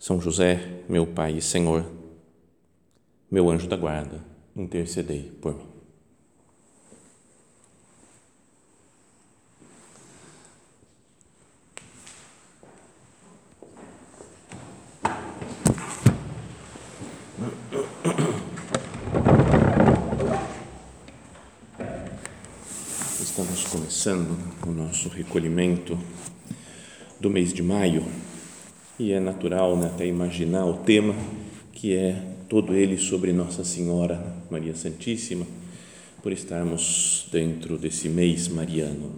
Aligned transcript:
são 0.00 0.18
José, 0.18 0.82
meu 0.88 1.06
Pai 1.06 1.36
e 1.36 1.42
Senhor, 1.42 1.84
meu 3.30 3.50
anjo 3.50 3.68
da 3.68 3.76
guarda, 3.76 4.24
intercedei 4.56 5.30
por 5.42 5.54
mim. 5.54 5.66
Estamos 23.20 23.64
começando 23.64 24.34
o 24.66 24.70
nosso 24.70 25.10
recolhimento 25.10 25.98
do 27.20 27.28
mês 27.28 27.52
de 27.52 27.62
maio 27.62 28.06
e 29.00 29.12
é 29.12 29.18
natural 29.18 29.78
né, 29.78 29.86
até 29.86 30.06
imaginar 30.06 30.66
o 30.66 30.74
tema 30.74 31.14
que 31.72 31.96
é 31.96 32.22
todo 32.50 32.74
ele 32.74 32.98
sobre 32.98 33.32
Nossa 33.32 33.64
Senhora 33.64 34.22
Maria 34.50 34.74
Santíssima, 34.74 35.46
por 36.22 36.32
estarmos 36.32 37.26
dentro 37.32 37.78
desse 37.78 38.10
mês 38.10 38.46
mariano. 38.46 39.12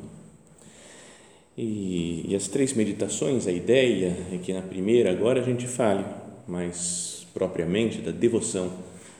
E, 1.59 2.27
e 2.29 2.37
as 2.37 2.47
três 2.47 2.75
meditações, 2.75 3.49
a 3.49 3.51
ideia 3.51 4.17
é 4.33 4.39
que 4.39 4.53
na 4.53 4.63
primeira 4.63 5.11
agora 5.11 5.41
a 5.41 5.45
gente 5.45 5.67
fale 5.67 6.05
mais 6.47 7.27
propriamente 7.35 7.99
da 7.99 8.13
devoção 8.13 8.71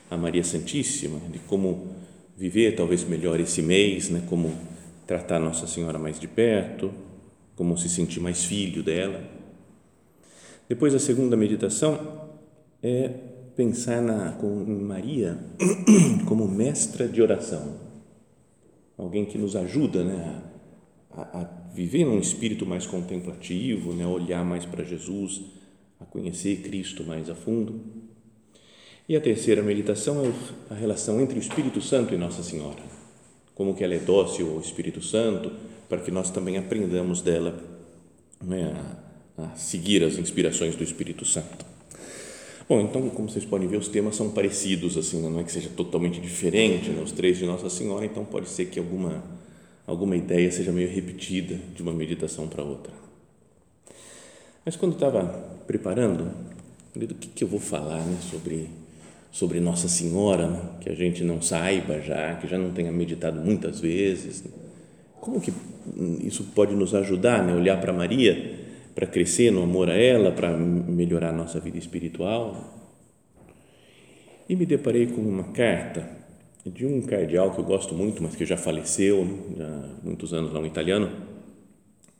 a 0.09 0.15
Maria 0.15 0.45
Santíssima, 0.45 1.19
de 1.29 1.39
como 1.39 1.89
viver 2.37 2.73
talvez 2.73 3.03
melhor 3.03 3.37
esse 3.37 3.61
mês, 3.61 4.09
né, 4.09 4.23
como 4.29 4.53
tratar 5.05 5.39
Nossa 5.41 5.67
Senhora 5.67 5.99
mais 5.99 6.17
de 6.17 6.27
perto, 6.27 6.89
como 7.53 7.77
se 7.77 7.89
sentir 7.89 8.21
mais 8.21 8.45
filho 8.45 8.81
dela 8.81 9.42
depois, 10.67 10.93
a 10.93 10.99
segunda 10.99 11.35
meditação 11.35 12.29
é 12.81 13.09
pensar 13.55 14.01
na, 14.01 14.31
com 14.33 14.47
Maria 14.47 15.37
como 16.27 16.47
mestra 16.47 17.07
de 17.07 17.21
oração, 17.21 17.77
alguém 18.97 19.25
que 19.25 19.37
nos 19.37 19.55
ajuda 19.55 20.03
né, 20.03 20.41
a, 21.11 21.41
a 21.41 21.43
viver 21.73 22.05
num 22.05 22.19
espírito 22.19 22.65
mais 22.65 22.85
contemplativo, 22.85 23.93
né, 23.93 24.03
a 24.03 24.09
olhar 24.09 24.43
mais 24.43 24.65
para 24.65 24.83
Jesus, 24.83 25.41
a 25.99 26.05
conhecer 26.05 26.61
Cristo 26.61 27.03
mais 27.03 27.29
a 27.29 27.35
fundo. 27.35 27.79
E 29.07 29.15
a 29.15 29.21
terceira 29.21 29.61
meditação 29.61 30.25
é 30.25 30.73
a 30.73 30.75
relação 30.75 31.19
entre 31.19 31.37
o 31.37 31.41
Espírito 31.41 31.81
Santo 31.81 32.13
e 32.13 32.17
Nossa 32.17 32.41
Senhora, 32.41 32.81
como 33.53 33.75
que 33.75 33.83
ela 33.83 33.93
é 33.93 33.99
dócil 33.99 34.51
ao 34.51 34.59
Espírito 34.61 35.01
Santo, 35.01 35.51
para 35.89 35.99
que 35.99 36.09
nós 36.09 36.31
também 36.31 36.57
aprendamos 36.57 37.21
dela 37.21 37.61
né, 38.41 38.73
a 39.37 39.55
seguir 39.55 40.03
as 40.03 40.17
inspirações 40.17 40.75
do 40.75 40.83
Espírito 40.83 41.25
Santo. 41.25 41.65
Bom, 42.67 42.79
então, 42.79 43.09
como 43.09 43.29
vocês 43.29 43.43
podem 43.43 43.67
ver, 43.67 43.77
os 43.77 43.87
temas 43.87 44.15
são 44.15 44.29
parecidos, 44.29 44.97
assim, 44.97 45.21
né? 45.21 45.29
não 45.29 45.39
é 45.39 45.43
que 45.43 45.51
seja 45.51 45.69
totalmente 45.69 46.21
diferente, 46.21 46.89
né? 46.89 47.01
os 47.01 47.11
três 47.11 47.37
de 47.37 47.45
Nossa 47.45 47.69
Senhora, 47.69 48.05
então 48.05 48.23
pode 48.23 48.47
ser 48.47 48.67
que 48.67 48.79
alguma, 48.79 49.21
alguma 49.85 50.15
ideia 50.15 50.49
seja 50.49 50.71
meio 50.71 50.89
repetida 50.89 51.59
de 51.75 51.81
uma 51.81 51.91
meditação 51.91 52.47
para 52.47 52.63
outra. 52.63 52.93
Mas 54.63 54.77
quando 54.77 54.93
estava 54.93 55.25
preparando, 55.67 56.31
falei, 56.93 57.07
do 57.07 57.15
que, 57.15 57.27
que 57.27 57.43
eu 57.43 57.49
vou 57.49 57.59
falar 57.59 57.99
né? 57.99 58.17
sobre, 58.31 58.69
sobre 59.29 59.59
Nossa 59.59 59.89
Senhora, 59.89 60.47
né? 60.47 60.61
que 60.79 60.89
a 60.89 60.95
gente 60.95 61.21
não 61.21 61.41
saiba 61.41 61.99
já, 61.99 62.35
que 62.35 62.47
já 62.47 62.57
não 62.57 62.71
tenha 62.71 62.93
meditado 62.93 63.41
muitas 63.41 63.81
vezes. 63.81 64.41
Né? 64.41 64.51
Como 65.19 65.41
que 65.41 65.51
isso 66.21 66.45
pode 66.55 66.73
nos 66.73 66.95
ajudar, 66.95 67.43
né? 67.43 67.53
olhar 67.53 67.79
para 67.81 67.91
Maria 67.91 68.62
para 68.93 69.07
crescer 69.07 69.51
no 69.51 69.63
amor 69.63 69.89
a 69.89 69.95
ela, 69.95 70.31
para 70.31 70.55
melhorar 70.55 71.29
a 71.29 71.33
nossa 71.33 71.59
vida 71.59 71.77
espiritual. 71.77 72.79
E 74.47 74.55
me 74.55 74.65
deparei 74.65 75.07
com 75.07 75.21
uma 75.21 75.45
carta 75.45 76.07
de 76.65 76.85
um 76.85 77.01
cardeal 77.01 77.51
que 77.51 77.59
eu 77.59 77.63
gosto 77.63 77.93
muito, 77.93 78.21
mas 78.21 78.35
que 78.35 78.45
já 78.45 78.55
faleceu 78.55 79.27
há 79.59 80.05
muitos 80.05 80.33
anos 80.33 80.53
lá, 80.53 80.59
um 80.59 80.65
italiano, 80.65 81.11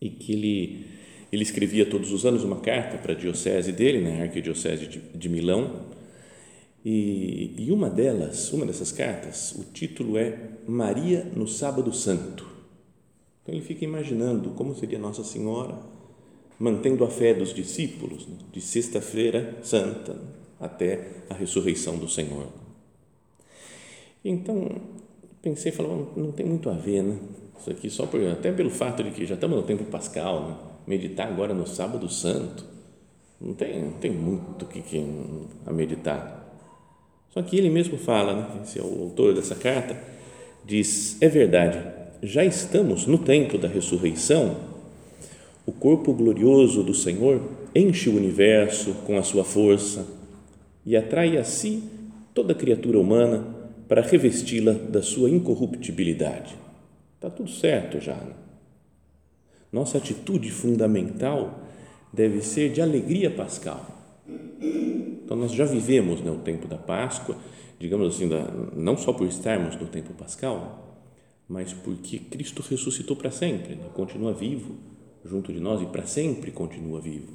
e 0.01 0.09
que 0.09 0.33
ele, 0.33 0.85
ele 1.31 1.43
escrevia 1.43 1.85
todos 1.85 2.11
os 2.11 2.25
anos 2.25 2.43
uma 2.43 2.59
carta 2.59 2.97
para 2.97 3.13
a 3.13 3.15
diocese 3.15 3.71
dele, 3.71 4.01
né, 4.01 4.19
a 4.19 4.23
arquidiocese 4.23 4.87
de, 4.87 4.99
de 4.99 5.29
Milão, 5.29 5.85
e, 6.83 7.55
e 7.57 7.71
uma 7.71 7.89
delas, 7.89 8.51
uma 8.51 8.65
dessas 8.65 8.91
cartas, 8.91 9.53
o 9.53 9.63
título 9.71 10.17
é 10.17 10.37
Maria 10.67 11.25
no 11.33 11.47
Sábado 11.47 11.93
Santo. 11.93 12.45
Então 13.41 13.55
ele 13.55 13.63
fica 13.63 13.85
imaginando 13.85 14.49
como 14.51 14.75
seria 14.75 14.99
Nossa 14.99 15.23
Senhora 15.23 15.92
mantendo 16.59 17.03
a 17.03 17.09
fé 17.09 17.33
dos 17.33 17.53
discípulos 17.53 18.27
de 18.51 18.61
Sexta-feira 18.61 19.57
Santa 19.61 20.15
até 20.59 21.23
a 21.29 21.33
ressurreição 21.33 21.97
do 21.97 22.07
Senhor. 22.07 22.47
Então, 24.23 24.69
pensei, 25.41 25.71
falava, 25.71 26.07
não 26.15 26.31
tem 26.31 26.45
muito 26.45 26.69
a 26.69 26.73
ver, 26.73 27.03
né? 27.03 27.19
Isso 27.59 27.69
aqui 27.69 27.89
só 27.89 28.05
por, 28.05 28.21
até 28.27 28.51
pelo 28.51 28.69
fato 28.69 29.03
de 29.03 29.11
que 29.11 29.25
já 29.25 29.35
estamos 29.35 29.57
no 29.57 29.63
tempo 29.63 29.83
pascal, 29.85 30.47
né? 30.47 30.55
meditar 30.85 31.27
agora 31.27 31.53
no 31.53 31.65
sábado 31.65 32.09
santo, 32.09 32.65
não 33.39 33.53
tem, 33.53 33.81
não 33.81 33.93
tem 33.93 34.11
muito 34.11 34.65
que, 34.65 34.81
que 34.81 35.05
a 35.65 35.71
meditar. 35.71 36.43
Só 37.29 37.41
que 37.41 37.57
ele 37.57 37.69
mesmo 37.69 37.97
fala, 37.97 38.33
né? 38.33 38.61
esse 38.63 38.79
é 38.79 38.81
o 38.81 39.03
autor 39.03 39.33
dessa 39.33 39.55
carta, 39.55 39.97
diz, 40.65 41.21
é 41.21 41.27
verdade, 41.27 41.81
já 42.21 42.43
estamos 42.43 43.05
no 43.05 43.17
tempo 43.17 43.57
da 43.57 43.67
ressurreição 43.67 44.72
o 45.65 45.71
corpo 45.71 46.13
glorioso 46.13 46.83
do 46.83 46.93
Senhor 46.93 47.41
enche 47.73 48.09
o 48.09 48.15
universo 48.15 48.93
com 49.05 49.17
a 49.17 49.23
sua 49.23 49.43
força 49.43 50.05
e 50.85 50.97
atrai 50.97 51.37
a 51.37 51.43
si 51.43 51.83
toda 52.33 52.53
criatura 52.53 52.99
humana 52.99 53.45
para 53.87 54.01
revesti-la 54.01 54.73
da 54.73 55.01
sua 55.01 55.29
incorruptibilidade. 55.29 56.55
Está 57.15 57.29
tudo 57.29 57.49
certo 57.49 57.99
já. 58.01 58.15
Né? 58.15 58.33
Nossa 59.71 59.97
atitude 59.97 60.51
fundamental 60.51 61.61
deve 62.11 62.41
ser 62.41 62.71
de 62.71 62.81
alegria 62.81 63.31
pascal. 63.31 63.87
Então, 64.59 65.37
nós 65.37 65.51
já 65.51 65.65
vivemos 65.65 66.21
né, 66.21 66.29
o 66.29 66.39
tempo 66.39 66.67
da 66.67 66.77
Páscoa, 66.77 67.37
digamos 67.79 68.15
assim, 68.15 68.27
da, 68.27 68.43
não 68.75 68.97
só 68.97 69.13
por 69.13 69.27
estarmos 69.27 69.75
no 69.75 69.87
tempo 69.87 70.13
pascal, 70.13 70.99
mas 71.47 71.73
porque 71.73 72.19
Cristo 72.19 72.61
ressuscitou 72.61 73.15
para 73.15 73.31
sempre, 73.31 73.75
né, 73.75 73.85
continua 73.93 74.33
vivo 74.33 74.75
junto 75.25 75.51
de 75.53 75.59
nós 75.59 75.81
e 75.81 75.85
para 75.85 76.05
sempre 76.05 76.51
continua 76.51 77.01
vivo. 77.01 77.31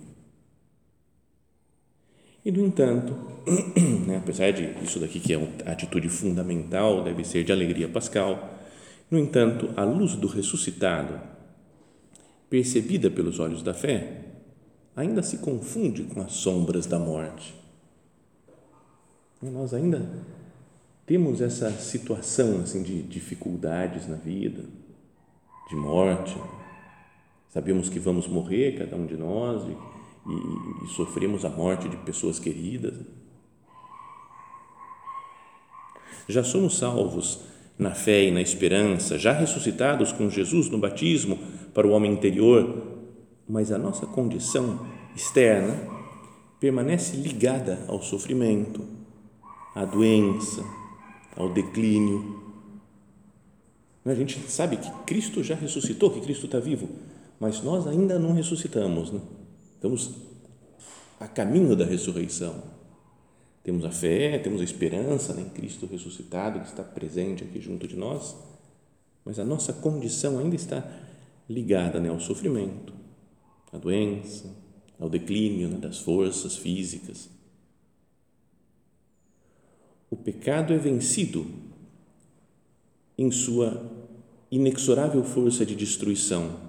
E, 2.45 2.53
no 2.53 2.65
entanto, 2.65 3.15
né, 4.07 4.17
apesar 4.17 4.53
de 4.53 4.83
isso 4.83 4.99
daqui 4.99 5.21
que 5.21 5.35
é 5.35 5.37
a 5.67 5.73
atitude 5.73 6.09
fundamental, 6.09 7.03
deve 7.03 7.25
ser 7.25 7.45
de 7.45 7.53
alegria 7.53 7.89
pascal, 7.89 8.59
no 9.11 9.19
entanto, 9.19 9.71
a 9.77 9.85
luz 9.85 10.15
do 10.15 10.27
ressuscitado, 10.27 11.21
percebida 12.49 13.11
pelos 13.11 13.39
olhos 13.39 13.63
da 13.63 13.75
fé, 13.75 14.25
ainda 14.95 15.23
se 15.23 15.39
confunde 15.39 16.05
com 16.05 16.21
as 16.21 16.33
sombras 16.33 16.87
da 16.87 16.99
morte. 16.99 17.55
E 19.43 19.47
nós 19.47 19.73
ainda 19.73 20.09
temos 21.07 21.41
essa 21.41 21.71
situação 21.71 22.61
assim 22.61 22.83
de 22.83 23.03
dificuldades 23.03 24.07
na 24.09 24.17
vida, 24.17 24.65
de 25.69 25.77
morte, 25.77 26.37
Sabemos 27.49 27.89
que 27.89 27.99
vamos 27.99 28.29
morrer, 28.29 28.79
cada 28.79 28.97
um 28.97 29.07
de 29.07 29.17
nós, 29.17 29.63
e, 29.65 29.71
e, 29.71 30.85
e 30.85 30.89
sofremos 30.89 31.45
a 31.45 31.49
morte 31.49 31.89
de 31.89 31.97
pessoas 31.99 32.39
queridas. 32.39 32.95
Já 36.29 36.45
somos 36.45 36.77
salvos 36.77 37.41
na 37.79 37.93
fé 37.95 38.25
e 38.25 38.31
na 38.31 38.43
esperança, 38.43 39.19
já 39.19 39.33
ressuscitados 39.33 40.13
com 40.13 40.29
Jesus 40.29 40.69
no 40.69 40.79
batismo 40.79 41.39
para 41.73 41.87
o 41.87 41.91
homem 41.93 42.13
interior, 42.13 42.99
mas 43.49 43.73
a 43.73 43.79
nossa 43.79 44.05
condição 44.05 44.87
externa 45.17 45.75
permanece 46.61 47.17
ligada 47.17 47.85
ao 47.89 48.03
sofrimento, 48.03 48.85
à 49.75 49.85
doença, 49.85 50.63
ao 51.37 51.49
declínio. 51.49 52.43
A 54.05 54.15
gente 54.15 54.39
sabe 54.51 54.77
que 54.77 54.91
Cristo 55.07 55.43
já 55.43 55.55
ressuscitou, 55.55 56.11
que 56.11 56.21
Cristo 56.21 56.47
está 56.47 56.59
vivo, 56.59 56.89
mas 57.39 57.63
nós 57.63 57.87
ainda 57.87 58.19
não 58.19 58.33
ressuscitamos, 58.33 59.13
né? 59.13 59.21
estamos 59.75 60.11
a 61.21 61.27
caminho 61.27 61.75
da 61.77 61.85
ressurreição. 61.85 62.63
Temos 63.63 63.85
a 63.85 63.91
fé, 63.91 64.39
temos 64.39 64.61
a 64.61 64.65
esperança 64.65 65.35
né, 65.35 65.43
em 65.43 65.49
Cristo 65.51 65.87
ressuscitado 65.87 66.61
que 66.61 66.67
está 66.67 66.83
presente 66.83 67.45
aqui 67.45 67.61
junto 67.61 67.87
de 67.87 67.97
nós, 67.97 68.37
mas 69.25 69.39
a 69.39 69.45
nossa 69.45 69.73
condição 69.73 70.39
ainda 70.39 70.57
está 70.57 70.89
ligada 71.49 72.01
né, 72.01 72.09
ao 72.09 72.21
sofrimento, 72.21 72.93
à 73.73 73.79
doença, 73.79 74.51
ao 74.99 75.09
declínio 75.09 75.69
né, 75.69 75.77
das 75.77 75.99
forças 75.99 76.57
físicas. 76.57 77.29
O 80.11 80.17
pecado 80.17 80.73
é 80.73 80.79
vencido 80.79 81.47
em 83.19 83.31
sua 83.31 83.83
inexorável 84.51 85.23
força 85.23 85.67
de 85.67 85.77
destruição 85.77 86.69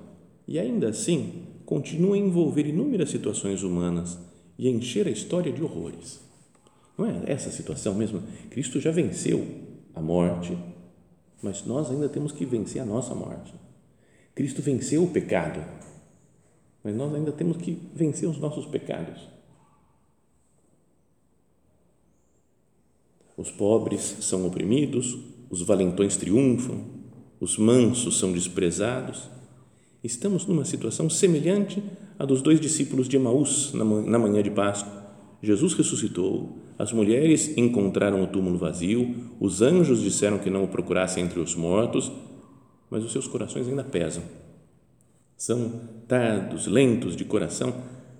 e 0.50 0.58
ainda 0.58 0.90
assim 0.90 1.44
continua 1.64 2.16
a 2.16 2.18
envolver 2.18 2.66
inúmeras 2.66 3.12
situações 3.12 3.62
humanas 3.62 4.18
e 4.58 4.68
a 4.68 4.72
encher 4.72 5.08
a 5.08 5.12
história 5.12 5.54
de 5.54 5.62
horrores. 5.62 6.20
Não 6.98 7.06
é 7.06 7.22
essa 7.28 7.52
situação 7.52 7.94
mesmo? 7.94 8.24
Cristo 8.50 8.80
já 8.80 8.90
venceu 8.90 9.46
a 9.94 10.02
morte, 10.02 10.58
mas 11.40 11.64
nós 11.68 11.92
ainda 11.92 12.10
temos 12.10 12.32
que 12.32 12.48
vencer 12.48 12.82
a 12.82 12.86
nossa 12.86 13.14
morte. 13.14 13.54
Cristo 14.34 14.60
venceu 14.60 15.04
o 15.04 15.12
pecado, 15.12 15.64
mas 16.84 16.96
nós 16.96 17.14
ainda 17.14 17.32
temos 17.32 17.58
que 17.58 17.78
vencer 17.94 18.28
os 18.28 18.40
nossos 18.40 18.66
pecados. 18.66 19.22
Os 23.38 23.52
pobres 23.52 24.18
são 24.22 24.48
oprimidos, 24.48 25.16
os 25.48 25.62
valentões 25.62 26.18
triunfam, 26.18 26.86
os 27.40 27.56
mansos 27.56 28.18
são 28.18 28.34
desprezados. 28.34 29.30
Estamos 30.02 30.46
numa 30.46 30.64
situação 30.64 31.10
semelhante 31.10 31.84
à 32.18 32.26
dos 32.26 32.42
dois 32.42 32.62
discípulos 32.62 33.10
de 33.10 33.18
Emaús 33.18 33.74
na 33.74 34.18
manhã 34.18 34.42
de 34.42 34.50
Páscoa. 34.50 35.00
Jesus 35.44 35.74
ressuscitou, 35.74 36.58
as 36.78 36.94
mulheres 36.94 37.58
encontraram 37.58 38.24
o 38.24 38.28
túmulo 38.28 38.58
vazio, 38.58 39.34
os 39.42 39.62
anjos 39.62 40.02
disseram 40.02 40.38
que 40.38 40.50
não 40.50 40.64
o 40.64 40.68
procurassem 40.70 41.24
entre 41.24 41.40
os 41.40 41.54
mortos, 41.54 42.10
mas 42.90 43.04
os 43.04 43.12
seus 43.12 43.28
corações 43.28 43.68
ainda 43.68 43.84
pesam. 43.84 44.24
São 45.36 45.82
tardos, 46.08 46.66
lentos 46.66 47.16
de 47.16 47.26
coração 47.26 47.74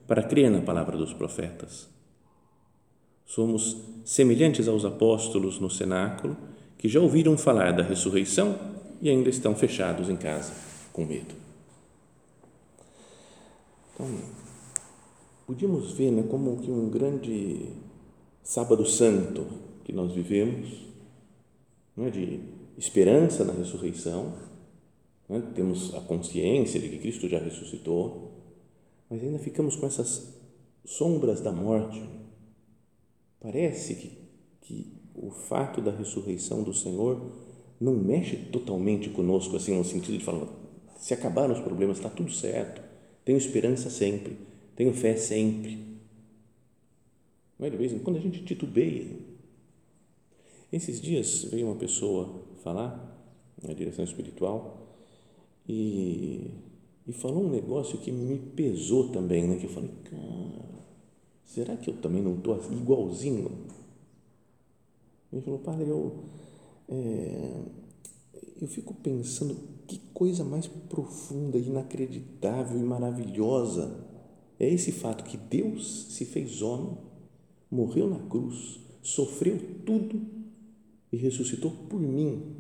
para 0.06 0.24
crer 0.24 0.52
na 0.52 0.62
palavra 0.62 0.98
dos 0.98 1.14
profetas. 1.14 1.90
Somos 3.26 3.78
semelhantes 4.04 4.68
aos 4.68 4.84
apóstolos 4.84 5.60
no 5.60 5.70
cenáculo 5.70 6.36
que 6.78 6.90
já 6.90 7.00
ouviram 7.00 7.38
falar 7.38 7.72
da 7.72 7.84
ressurreição 7.84 8.58
e 9.02 9.10
ainda 9.10 9.30
estão 9.30 9.56
fechados 9.56 10.10
em 10.10 10.18
casa 10.18 10.52
com 10.92 11.06
medo. 11.06 11.39
Então, 14.00 14.08
podíamos 15.46 15.92
ver 15.92 16.10
né, 16.10 16.24
como 16.24 16.62
que 16.62 16.72
um 16.72 16.90
grande 16.90 17.74
sábado 18.42 18.86
santo 18.86 19.46
que 19.84 19.92
nós 19.92 20.14
vivemos, 20.14 20.86
é, 21.98 22.10
de 22.10 22.40
esperança 22.78 23.44
na 23.44 23.52
ressurreição, 23.52 24.36
é, 25.28 25.42
temos 25.54 25.94
a 25.96 26.00
consciência 26.00 26.80
de 26.80 26.88
que 26.88 27.00
Cristo 27.00 27.28
já 27.28 27.40
ressuscitou, 27.40 28.32
mas 29.10 29.22
ainda 29.22 29.38
ficamos 29.38 29.76
com 29.76 29.86
essas 29.86 30.34
sombras 30.86 31.42
da 31.42 31.52
morte. 31.52 32.02
Parece 33.42 33.96
que, 33.96 34.18
que 34.62 34.94
o 35.14 35.30
fato 35.30 35.82
da 35.82 35.92
ressurreição 35.92 36.64
do 36.64 36.74
Senhor 36.74 37.34
não 37.82 37.96
mexe 37.96 38.38
totalmente 38.38 39.10
conosco, 39.10 39.58
assim, 39.58 39.78
no 39.78 39.84
sentido 39.84 40.18
de 40.18 40.24
falar, 40.24 40.48
se 40.98 41.14
acabaram 41.14 41.54
os 41.54 41.60
problemas, 41.60 41.98
está 41.98 42.10
tudo 42.10 42.32
certo, 42.32 42.89
tenho 43.26 43.38
esperança 43.38 43.90
sempre, 43.90 44.38
tenho 44.76 44.94
fé 44.94 45.16
sempre. 45.16 45.80
Mas 47.58 47.72
de 47.72 47.78
vez 47.78 47.94
em 47.94 48.00
quando 48.00 48.18
a 48.18 48.22
gente 48.22 48.44
titubeia. 48.44 49.30
Esses 50.72 51.02
dias 51.02 51.46
veio 51.46 51.66
uma 51.66 51.76
pessoa 51.76 52.44
falar 52.64 53.18
na 53.62 53.74
direção 53.74 54.06
espiritual 54.06 54.88
e, 55.68 56.52
e 57.08 57.12
falou 57.12 57.44
um 57.44 57.50
negócio 57.50 57.98
que 57.98 58.12
me 58.12 58.38
pesou 58.38 59.10
também, 59.10 59.48
né? 59.48 59.58
Que 59.58 59.66
eu 59.66 59.70
falei, 59.70 59.90
cara, 60.04 60.84
será 61.44 61.76
que 61.76 61.90
eu 61.90 61.96
também 61.96 62.22
não 62.22 62.36
estou 62.36 62.56
igualzinho 62.72 63.68
ele 65.32 65.42
falou, 65.42 65.60
padre, 65.60 65.88
eu, 65.88 66.24
é, 66.88 67.62
eu 68.62 68.68
fico 68.68 68.94
pensando 68.96 69.56
que 69.90 69.98
coisa 70.14 70.44
mais 70.44 70.68
profunda, 70.68 71.58
inacreditável 71.58 72.80
e 72.80 72.84
maravilhosa 72.84 74.06
é 74.60 74.70
esse 74.70 74.92
fato 74.92 75.24
que 75.24 75.36
Deus 75.36 76.06
se 76.10 76.26
fez 76.26 76.62
homem, 76.62 76.96
morreu 77.72 78.08
na 78.08 78.20
cruz, 78.20 78.80
sofreu 79.02 79.58
tudo 79.84 80.22
e 81.12 81.18
ressuscitou 81.18 81.72
por 81.90 82.00
mim. 82.00 82.56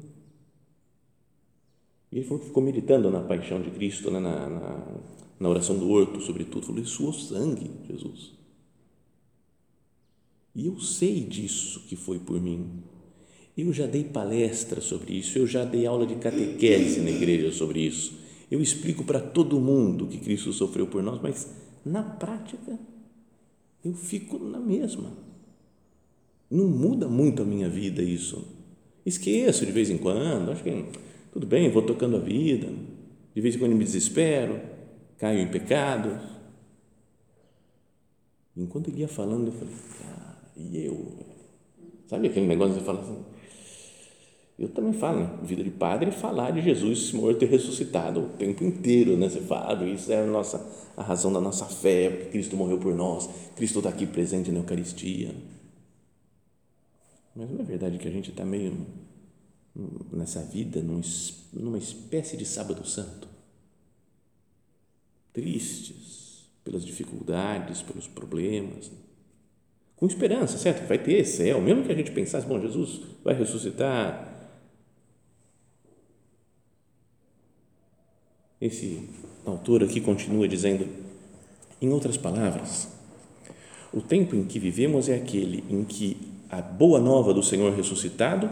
E 2.11 2.17
ele 2.17 2.25
falou 2.25 2.39
que 2.39 2.47
ficou 2.47 2.63
meditando 2.63 3.11
na 3.11 3.21
paixão 3.21 3.61
de 3.61 3.69
Cristo, 3.69 4.09
né, 4.09 4.19
na, 4.19 4.49
na, 4.49 4.87
na 5.39 5.49
oração 5.49 5.77
do 5.77 5.87
horto, 5.89 6.19
sobretudo, 6.21 6.65
falou: 6.65 6.83
suou 6.85 7.13
sangue, 7.13 7.69
Jesus. 7.87 8.31
E 10.55 10.65
eu 10.65 10.79
sei 10.79 11.21
disso 11.21 11.81
que 11.81 11.95
foi 11.95 12.17
por 12.17 12.41
mim. 12.41 12.81
Eu 13.59 13.73
já 13.73 13.85
dei 13.85 14.05
palestra 14.05 14.79
sobre 14.79 15.15
isso, 15.15 15.37
eu 15.37 15.45
já 15.45 15.65
dei 15.65 15.85
aula 15.85 16.07
de 16.07 16.15
catequese 16.15 17.01
na 17.01 17.09
igreja 17.09 17.51
sobre 17.51 17.81
isso. 17.81 18.17
Eu 18.49 18.61
explico 18.61 19.03
para 19.03 19.19
todo 19.19 19.59
mundo 19.59 20.07
que 20.07 20.17
Cristo 20.17 20.53
sofreu 20.53 20.87
por 20.87 21.03
nós, 21.03 21.19
mas 21.21 21.45
na 21.85 22.01
prática 22.01 22.79
eu 23.83 23.93
fico 23.93 24.39
na 24.39 24.59
mesma. 24.59 25.11
Não 26.49 26.69
muda 26.69 27.09
muito 27.09 27.41
a 27.41 27.45
minha 27.45 27.67
vida 27.67 28.01
isso. 28.01 28.47
Esqueço 29.05 29.65
de 29.65 29.73
vez 29.73 29.89
em 29.89 29.97
quando, 29.97 30.51
acho 30.51 30.63
que 30.63 30.85
tudo 31.31 31.45
bem, 31.45 31.69
vou 31.69 31.81
tocando 31.81 32.15
a 32.15 32.19
vida. 32.19 32.67
De 33.35 33.41
vez 33.41 33.55
em 33.55 33.59
quando 33.59 33.75
me 33.75 33.83
desespero, 33.83 34.59
caio 35.17 35.41
em 35.41 35.47
pecados. 35.49 36.17
Enquanto 38.55 38.89
ele 38.89 39.01
ia 39.01 39.07
falando, 39.07 39.47
eu 39.47 39.53
falei, 39.53 39.75
cara, 39.99 40.37
e 40.55 40.85
eu? 40.85 41.13
Sabe 42.07 42.27
aquele 42.27 42.47
negócio 42.47 42.73
que 42.73 42.79
você 42.79 42.85
fala 42.85 43.01
assim? 43.01 43.38
Eu 44.59 44.67
também 44.67 44.91
falo, 44.91 45.21
né? 45.21 45.39
vida 45.41 45.63
de 45.63 45.71
padre, 45.71 46.11
falar 46.11 46.51
de 46.51 46.61
Jesus 46.61 47.13
morto 47.13 47.43
e 47.43 47.47
ressuscitado 47.47 48.19
o 48.19 48.29
tempo 48.29 48.61
inteiro, 48.61 49.15
né? 49.15 49.29
Você 49.29 49.39
fala, 49.39 49.87
isso 49.87 50.11
é 50.11 50.21
a 50.21 50.25
nossa 50.25 50.57
a 50.99 51.01
razão 51.01 51.31
da 51.31 51.39
nossa 51.39 51.65
fé, 51.65 52.09
porque 52.09 52.25
Cristo 52.25 52.57
morreu 52.57 52.77
por 52.77 52.93
nós, 52.93 53.29
Cristo 53.55 53.79
está 53.79 53.87
aqui 53.87 54.05
presente 54.05 54.51
na 54.51 54.59
Eucaristia. 54.59 55.33
Mas 57.33 57.49
não 57.49 57.61
é 57.61 57.63
verdade 57.63 57.97
que 57.97 58.07
a 58.07 58.11
gente 58.11 58.31
está 58.31 58.43
meio 58.43 58.85
nessa 60.11 60.41
vida 60.41 60.83
numa 61.53 61.77
espécie 61.77 62.35
de 62.35 62.43
sábado 62.43 62.85
santo, 62.85 63.29
tristes 65.31 66.43
pelas 66.65 66.85
dificuldades, 66.85 67.81
pelos 67.81 68.09
problemas, 68.09 68.91
com 69.95 70.05
esperança, 70.05 70.57
certo? 70.57 70.85
Vai 70.85 70.97
ter 70.97 71.23
céu, 71.23 71.61
mesmo 71.61 71.85
que 71.85 71.93
a 71.93 71.95
gente 71.95 72.11
pensasse, 72.11 72.45
bom, 72.45 72.59
Jesus 72.59 73.03
vai 73.23 73.35
ressuscitar. 73.35 74.28
Esse 78.61 79.07
autor 79.45 79.83
aqui 79.83 80.01
continua 80.01 80.47
dizendo, 80.47 80.85
em 81.81 81.89
outras 81.89 82.17
palavras, 82.17 82.89
o 83.93 84.01
tempo 84.01 84.35
em 84.35 84.43
que 84.43 84.59
vivemos 84.59 85.07
é 85.07 85.15
aquele 85.15 85.63
em 85.69 85.83
que 85.85 86.17
a 86.49 86.61
boa 86.61 86.99
nova 86.99 87.33
do 87.33 87.41
Senhor 87.41 87.73
ressuscitado 87.73 88.49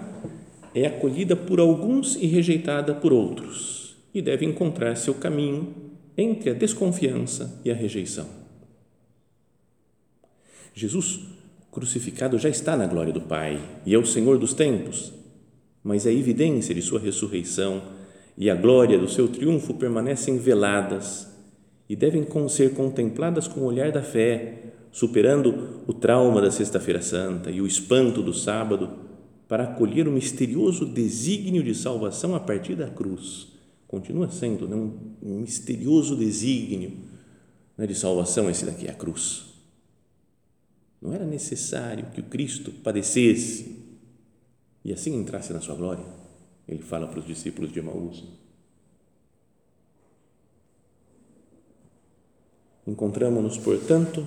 é 0.74 0.86
acolhida 0.86 1.36
por 1.36 1.60
alguns 1.60 2.16
e 2.16 2.26
rejeitada 2.26 2.94
por 2.94 3.12
outros, 3.12 3.98
e 4.14 4.22
deve 4.22 4.46
encontrar 4.46 4.96
seu 4.96 5.14
caminho 5.14 5.76
entre 6.18 6.52
a 6.52 6.54
desconfiança 6.54 7.60
e 7.66 7.70
a 7.70 7.76
rejeição. 7.76 8.28
Jesus 10.74 11.20
crucificado 11.70 12.40
já 12.40 12.50
está 12.50 12.78
na 12.78 12.88
glória 12.88 13.12
do 13.12 13.22
Pai 13.22 13.62
e 13.86 13.94
é 13.94 13.98
o 13.98 14.06
Senhor 14.06 14.38
dos 14.38 14.54
tempos, 14.54 15.12
mas 15.84 16.08
a 16.08 16.12
evidência 16.12 16.74
de 16.74 16.82
sua 16.82 17.00
ressurreição 17.00 17.84
e 18.38 18.50
a 18.50 18.56
glória 18.56 19.00
do 19.00 19.10
seu 19.10 19.28
triunfo 19.28 19.74
permanecem 19.74 20.38
veladas 20.38 21.28
e 21.90 21.96
devem 21.96 22.26
ser 22.50 22.74
contempladas 22.74 23.48
com 23.48 23.62
o 23.62 23.66
olhar 23.66 23.92
da 23.92 24.04
fé, 24.04 24.74
superando 24.92 25.82
o 25.88 25.94
trauma 25.94 26.42
da 26.42 26.52
Sexta-feira 26.52 27.02
Santa 27.02 27.50
e 27.50 27.62
o 27.62 27.68
espanto 27.68 28.22
do 28.22 28.34
sábado, 28.34 29.08
para 29.48 29.64
acolher 29.64 30.08
o 30.08 30.12
misterioso 30.12 30.86
desígnio 30.86 31.64
de 31.64 31.74
salvação 31.74 32.36
a 32.36 32.40
partir 32.40 32.76
da 32.76 32.90
cruz. 32.90 33.48
Continua 33.88 34.30
sendo 34.30 34.68
né, 34.68 34.76
um 34.76 35.40
misterioso 35.40 36.16
desígnio 36.16 36.92
né, 37.78 37.88
de 37.88 37.96
salvação 37.96 38.50
esse 38.50 38.66
daqui, 38.66 38.88
a 38.90 38.94
cruz 38.94 39.48
não 41.02 41.14
era 41.14 41.26
necessário 41.26 42.08
que 42.12 42.22
o 42.22 42.26
Cristo 42.26 42.72
padecesse 42.72 43.78
e 44.84 44.92
assim 44.92 45.16
entrasse 45.16 45.54
na 45.54 45.62
sua 45.62 45.76
glória? 45.76 46.06
Ele 46.68 46.82
fala 46.82 47.08
para 47.08 47.20
os 47.20 47.26
discípulos 47.26 47.72
de 47.72 47.80
Emaús. 47.80 48.24
Encontramos-nos, 52.86 53.58
portanto, 53.58 54.26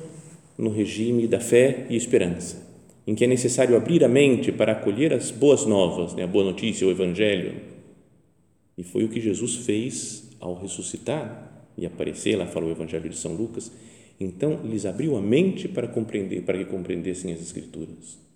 no 0.56 0.70
regime 0.70 1.26
da 1.26 1.40
fé 1.40 1.86
e 1.88 1.96
esperança, 1.96 2.66
em 3.06 3.14
que 3.14 3.24
é 3.24 3.26
necessário 3.26 3.76
abrir 3.76 4.04
a 4.04 4.08
mente 4.08 4.52
para 4.52 4.72
acolher 4.72 5.12
as 5.12 5.30
boas 5.30 5.64
novas, 5.64 6.14
né, 6.14 6.24
a 6.24 6.26
boa 6.26 6.44
notícia, 6.44 6.86
o 6.86 6.90
Evangelho. 6.90 7.60
E 8.76 8.82
foi 8.82 9.04
o 9.04 9.08
que 9.08 9.20
Jesus 9.20 9.56
fez 9.56 10.30
ao 10.38 10.54
ressuscitar 10.54 11.68
e 11.76 11.86
aparecer, 11.86 12.36
lá 12.36 12.46
fala 12.46 12.66
o 12.66 12.70
Evangelho 12.70 13.08
de 13.08 13.16
São 13.16 13.34
Lucas. 13.34 13.72
Então, 14.18 14.60
lhes 14.62 14.84
abriu 14.84 15.16
a 15.16 15.22
mente 15.22 15.66
para 15.66 15.88
compreender, 15.88 16.42
para 16.42 16.58
que 16.58 16.66
compreendessem 16.66 17.32
as 17.32 17.40
Escrituras. 17.40 18.29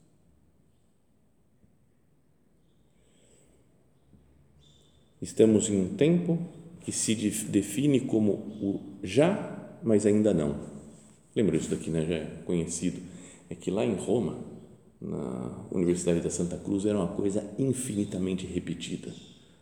Estamos 5.25 5.71
em 5.71 5.81
um 5.81 5.89
tempo 5.89 6.39
que 6.83 6.93
se 6.93 7.15
define 7.49 8.01
como 8.01 8.33
o 8.33 8.99
já, 9.03 9.79
mas 9.83 10.05
ainda 10.05 10.35
não. 10.35 10.57
Lembra 11.35 11.57
isso 11.57 11.71
daqui, 11.71 11.89
né? 11.89 12.05
Já 12.05 12.15
é 12.17 12.43
conhecido. 12.45 13.01
É 13.49 13.55
que 13.55 13.71
lá 13.71 13.87
em 13.87 13.95
Roma, 13.95 14.37
na 15.01 15.65
Universidade 15.73 16.21
da 16.21 16.29
Santa 16.29 16.59
Cruz, 16.59 16.85
era 16.85 16.99
uma 16.99 17.09
coisa 17.09 17.43
infinitamente 17.59 18.45
repetida. 18.47 19.15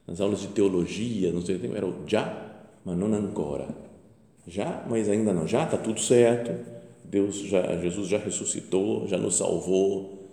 Nas 0.05 0.21
aulas 0.21 0.41
de 0.41 0.49
teologia, 0.49 1.31
não 1.31 1.43
sei, 1.43 1.61
era 1.73 1.87
o 1.87 1.95
já, 2.09 2.65
mas 2.85 2.99
não 2.99 3.07
ancora. 3.15 3.69
Já, 4.49 4.85
mas 4.91 5.09
ainda 5.09 5.33
não. 5.33 5.47
Já 5.47 5.63
está 5.63 5.77
tudo 5.77 6.01
certo. 6.01 6.51
Deus 7.05 7.37
já, 7.37 7.81
Jesus 7.81 8.09
já 8.09 8.19
ressuscitou, 8.19 9.07
já 9.07 9.17
nos 9.17 9.37
salvou, 9.37 10.29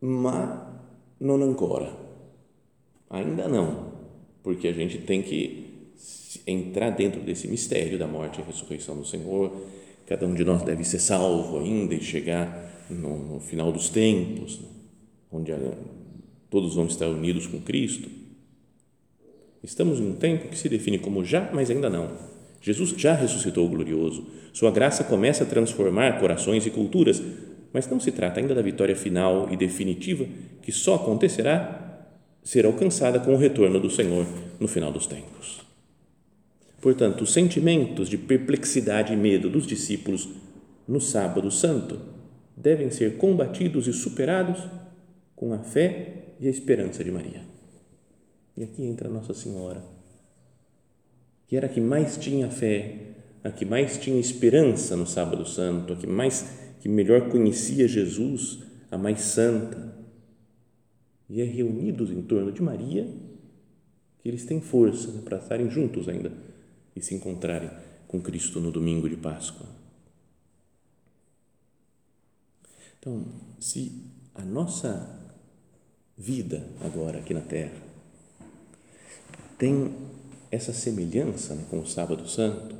mas 0.00 0.60
não 1.20 1.34
ancora. 1.34 1.92
Ainda 3.10 3.46
não 3.46 3.89
porque 4.42 4.68
a 4.68 4.72
gente 4.72 4.98
tem 4.98 5.22
que 5.22 5.70
entrar 6.46 6.90
dentro 6.90 7.20
desse 7.20 7.48
mistério 7.48 7.98
da 7.98 8.06
morte 8.06 8.40
e 8.40 8.44
ressurreição 8.44 8.96
do 8.96 9.04
Senhor. 9.04 9.66
Cada 10.06 10.26
um 10.26 10.34
de 10.34 10.44
nós 10.44 10.62
deve 10.62 10.84
ser 10.84 10.98
salvo 10.98 11.58
ainda 11.58 11.94
e 11.94 12.02
chegar 12.02 12.86
no, 12.90 13.34
no 13.34 13.40
final 13.40 13.70
dos 13.70 13.88
tempos, 13.88 14.60
né? 14.60 14.68
onde 15.30 15.52
a, 15.52 15.58
todos 16.48 16.74
vão 16.74 16.86
estar 16.86 17.06
unidos 17.06 17.46
com 17.46 17.60
Cristo. 17.60 18.08
Estamos 19.62 20.00
em 20.00 20.08
um 20.08 20.14
tempo 20.14 20.48
que 20.48 20.58
se 20.58 20.68
define 20.68 20.98
como 20.98 21.24
já, 21.24 21.50
mas 21.52 21.70
ainda 21.70 21.90
não. 21.90 22.10
Jesus 22.60 22.90
já 22.90 23.14
ressuscitou 23.14 23.68
glorioso. 23.68 24.26
Sua 24.52 24.70
graça 24.70 25.04
começa 25.04 25.44
a 25.44 25.46
transformar 25.46 26.18
corações 26.18 26.66
e 26.66 26.70
culturas, 26.70 27.22
mas 27.72 27.88
não 27.88 28.00
se 28.00 28.10
trata 28.10 28.40
ainda 28.40 28.54
da 28.54 28.62
vitória 28.62 28.96
final 28.96 29.48
e 29.50 29.56
definitiva 29.56 30.26
que 30.62 30.72
só 30.72 30.96
acontecerá 30.96 31.79
ser 32.50 32.66
alcançada 32.66 33.20
com 33.20 33.32
o 33.32 33.36
retorno 33.36 33.78
do 33.78 33.88
Senhor 33.88 34.26
no 34.58 34.66
final 34.66 34.90
dos 34.90 35.06
tempos. 35.06 35.60
Portanto, 36.80 37.22
os 37.22 37.32
sentimentos 37.32 38.08
de 38.08 38.18
perplexidade 38.18 39.12
e 39.12 39.16
medo 39.16 39.48
dos 39.48 39.64
discípulos 39.64 40.28
no 40.88 41.00
Sábado 41.00 41.48
Santo 41.52 42.00
devem 42.56 42.90
ser 42.90 43.18
combatidos 43.18 43.86
e 43.86 43.92
superados 43.92 44.68
com 45.36 45.52
a 45.52 45.60
fé 45.60 46.34
e 46.40 46.48
a 46.48 46.50
esperança 46.50 47.04
de 47.04 47.12
Maria. 47.12 47.42
E 48.56 48.64
aqui 48.64 48.82
entra 48.82 49.08
Nossa 49.08 49.32
Senhora, 49.32 49.84
que 51.46 51.56
era 51.56 51.66
a 51.66 51.70
que 51.70 51.80
mais 51.80 52.16
tinha 52.16 52.50
fé, 52.50 52.96
a 53.44 53.52
que 53.52 53.64
mais 53.64 53.96
tinha 53.96 54.18
esperança 54.18 54.96
no 54.96 55.06
Sábado 55.06 55.46
Santo, 55.46 55.92
a 55.92 55.96
que 55.96 56.06
mais 56.08 56.46
que 56.80 56.88
melhor 56.88 57.28
conhecia 57.28 57.86
Jesus, 57.86 58.58
a 58.90 58.98
mais 58.98 59.20
santa, 59.20 59.99
e 61.30 61.40
é 61.40 61.44
reunidos 61.44 62.10
em 62.10 62.20
torno 62.20 62.50
de 62.50 62.60
Maria 62.60 63.08
que 64.18 64.28
eles 64.28 64.44
têm 64.44 64.60
força 64.60 65.12
né, 65.12 65.22
para 65.24 65.38
estarem 65.38 65.70
juntos 65.70 66.08
ainda 66.08 66.32
e 66.94 67.00
se 67.00 67.14
encontrarem 67.14 67.70
com 68.08 68.20
Cristo 68.20 68.60
no 68.60 68.72
domingo 68.72 69.08
de 69.08 69.16
Páscoa. 69.16 69.66
Então, 72.98 73.24
se 73.60 74.02
a 74.34 74.44
nossa 74.44 75.18
vida 76.18 76.66
agora 76.80 77.20
aqui 77.20 77.32
na 77.32 77.40
Terra 77.40 77.80
tem 79.56 79.94
essa 80.50 80.72
semelhança 80.72 81.54
né, 81.54 81.64
com 81.70 81.78
o 81.78 81.86
Sábado 81.86 82.28
Santo, 82.28 82.74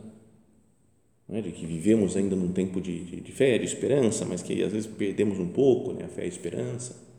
é, 1.29 1.41
de 1.41 1.53
que 1.53 1.65
vivemos 1.65 2.17
ainda 2.17 2.35
num 2.35 2.53
tempo 2.53 2.81
de, 2.81 3.05
de, 3.05 3.21
de, 3.21 3.33
fé, 3.33 3.57
de 3.57 3.65
esperança, 3.65 4.25
mas 4.25 4.43
que 4.43 4.61
às 4.65 4.73
vezes 4.73 4.91
perdemos 4.91 5.39
um 5.39 5.49
pouco 5.49 5.93
né, 5.93 6.05
a 6.05 6.09
fé 6.09 6.23
e 6.23 6.25
a 6.25 6.29
esperança 6.29 7.10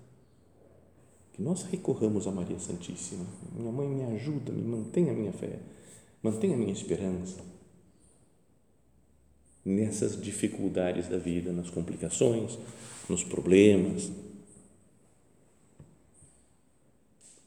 nós 1.41 1.63
recorramos 1.63 2.27
a 2.27 2.31
Maria 2.31 2.59
Santíssima. 2.59 3.25
Minha 3.55 3.71
mãe 3.71 3.87
me 3.87 4.03
ajuda, 4.15 4.51
me 4.51 4.61
mantém 4.61 5.09
a 5.09 5.13
minha 5.13 5.33
fé, 5.33 5.59
mantém 6.21 6.53
a 6.53 6.57
minha 6.57 6.71
esperança. 6.71 7.41
Nessas 9.65 10.19
dificuldades 10.21 11.07
da 11.07 11.17
vida, 11.17 11.51
nas 11.51 11.69
complicações, 11.69 12.57
nos 13.09 13.23
problemas. 13.23 14.11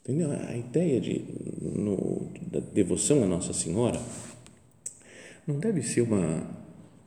Entendeu? 0.03 0.31
A 0.33 0.57
ideia 0.57 1.01
de, 1.01 1.25
no, 1.63 2.31
da 2.51 2.61
devoção 2.61 3.23
à 3.23 3.27
Nossa 3.27 3.53
Senhora 3.53 4.01
não 5.47 5.59
deve 5.59 5.83
ser 5.83 6.03
uma 6.03 6.64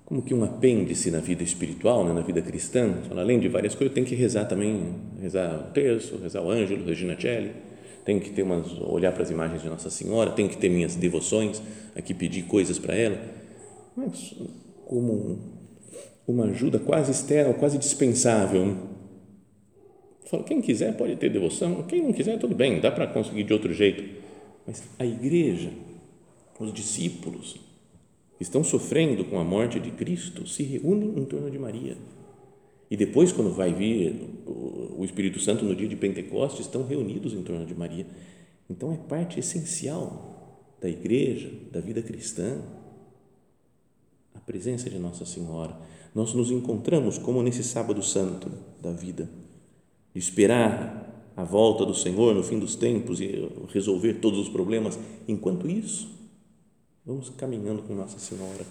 como 0.07 0.21
que 0.21 0.33
um 0.33 0.41
apêndice 0.41 1.11
na 1.11 1.19
vida 1.19 1.43
espiritual, 1.43 2.05
né, 2.05 2.13
na 2.13 2.21
vida 2.21 2.41
cristã. 2.41 2.93
Além 3.11 3.41
de 3.41 3.49
várias 3.49 3.75
coisas, 3.75 3.93
tem 3.93 4.05
que 4.05 4.15
rezar 4.15 4.45
também, 4.45 4.95
rezar 5.21 5.67
o 5.67 5.73
terço, 5.73 6.17
rezar 6.23 6.41
o 6.41 6.49
ângelo, 6.49 6.85
Regina 6.85 7.19
Celli, 7.19 7.51
tem 8.05 8.17
que 8.17 8.29
ter 8.29 8.43
umas, 8.43 8.71
olhar 8.79 9.11
para 9.11 9.23
as 9.23 9.29
imagens 9.29 9.61
de 9.61 9.67
Nossa 9.67 9.89
Senhora, 9.89 10.31
tem 10.31 10.47
que 10.47 10.55
ter 10.55 10.69
minhas 10.69 10.95
devoções, 10.95 11.61
aqui 11.93 12.13
pedir 12.13 12.43
coisas 12.43 12.79
para 12.79 12.95
ela, 12.95 13.19
mas 13.97 14.33
como 14.85 15.39
uma 16.25 16.45
ajuda 16.45 16.79
quase 16.79 17.11
externa, 17.11 17.53
quase 17.53 17.77
dispensável. 17.77 18.65
Né? 18.65 18.77
Quem 20.45 20.61
quiser 20.61 20.95
pode 20.95 21.17
ter 21.17 21.29
devoção, 21.29 21.83
quem 21.83 22.01
não 22.01 22.13
quiser, 22.13 22.39
tudo 22.39 22.55
bem, 22.55 22.79
dá 22.79 22.91
para 22.91 23.07
conseguir 23.07 23.43
de 23.43 23.51
outro 23.51 23.73
jeito. 23.73 24.05
Mas 24.65 24.83
a 24.97 25.05
igreja, 25.05 25.69
os 26.57 26.71
discípulos, 26.71 27.66
estão 28.39 28.63
sofrendo 28.63 29.25
com 29.25 29.39
a 29.39 29.43
morte 29.43 29.79
de 29.79 29.91
Cristo 29.91 30.47
se 30.47 30.63
reúnem 30.63 31.13
em 31.17 31.25
torno 31.25 31.49
de 31.49 31.57
Maria. 31.57 31.97
E 32.89 32.95
depois, 32.95 33.31
quando 33.31 33.51
vai 33.51 33.73
vir 33.73 34.15
o 34.45 35.03
Espírito 35.03 35.39
Santo 35.39 35.65
no 35.65 35.75
dia 35.75 35.87
de 35.87 35.95
Pentecostes, 35.95 36.65
estão 36.65 36.85
reunidos 36.85 37.33
em 37.33 37.43
torno 37.43 37.65
de 37.65 37.75
Maria. 37.75 38.05
Então, 38.69 38.93
é 38.93 38.97
parte 38.97 39.39
essencial 39.39 40.65
da 40.79 40.89
igreja, 40.89 41.51
da 41.71 41.81
vida 41.81 42.01
cristã, 42.01 42.61
a 44.33 44.39
presença 44.39 44.89
de 44.89 44.97
Nossa 44.97 45.25
Senhora. 45.25 45.77
Nós 46.15 46.33
nos 46.33 46.49
encontramos 46.49 47.17
como 47.17 47.43
nesse 47.43 47.63
sábado 47.63 48.01
santo 48.01 48.49
da 48.81 48.91
vida, 48.91 49.29
de 50.13 50.19
esperar 50.19 51.31
a 51.35 51.43
volta 51.43 51.85
do 51.85 51.93
Senhor 51.93 52.33
no 52.33 52.41
fim 52.41 52.57
dos 52.57 52.75
tempos 52.75 53.19
e 53.19 53.47
resolver 53.71 54.15
todos 54.15 54.39
os 54.39 54.49
problemas. 54.49 54.97
Enquanto 55.27 55.69
isso, 55.69 56.16
Vamos 57.07 57.29
caminhando 57.29 57.83
com 57.83 57.95
Nossa 57.95 58.19
Senhora. 58.19 58.65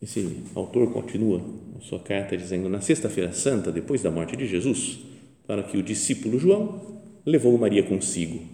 Esse 0.00 0.44
autor 0.54 0.92
continua 0.92 1.42
a 1.76 1.80
sua 1.80 1.98
carta 1.98 2.36
dizendo: 2.36 2.68
na 2.68 2.80
Sexta-feira 2.80 3.32
Santa, 3.32 3.72
depois 3.72 4.00
da 4.00 4.12
morte 4.12 4.36
de 4.36 4.46
Jesus, 4.46 5.00
para 5.44 5.64
que 5.64 5.76
o 5.76 5.82
discípulo 5.82 6.38
João 6.38 7.00
levou 7.26 7.58
Maria 7.58 7.82
consigo. 7.82 8.44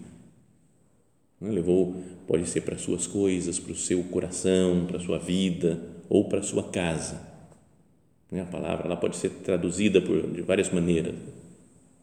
Né, 1.39 1.51
levou, 1.51 2.01
pode 2.27 2.49
ser 2.49 2.61
para 2.61 2.79
suas 2.79 3.05
coisas, 3.05 3.59
para 3.59 3.73
o 3.73 3.75
seu 3.75 4.03
coração, 4.05 4.87
para 4.87 4.97
a 4.97 5.01
sua 5.01 5.19
vida 5.19 5.79
ou 6.09 6.27
para 6.27 6.39
a 6.39 6.43
sua 6.43 6.63
casa. 6.63 7.21
Né, 8.31 8.41
a 8.41 8.45
palavra 8.45 8.87
ela 8.87 8.97
pode 8.97 9.17
ser 9.17 9.29
traduzida 9.29 10.01
por, 10.01 10.19
de 10.31 10.41
várias 10.41 10.71
maneiras. 10.71 11.13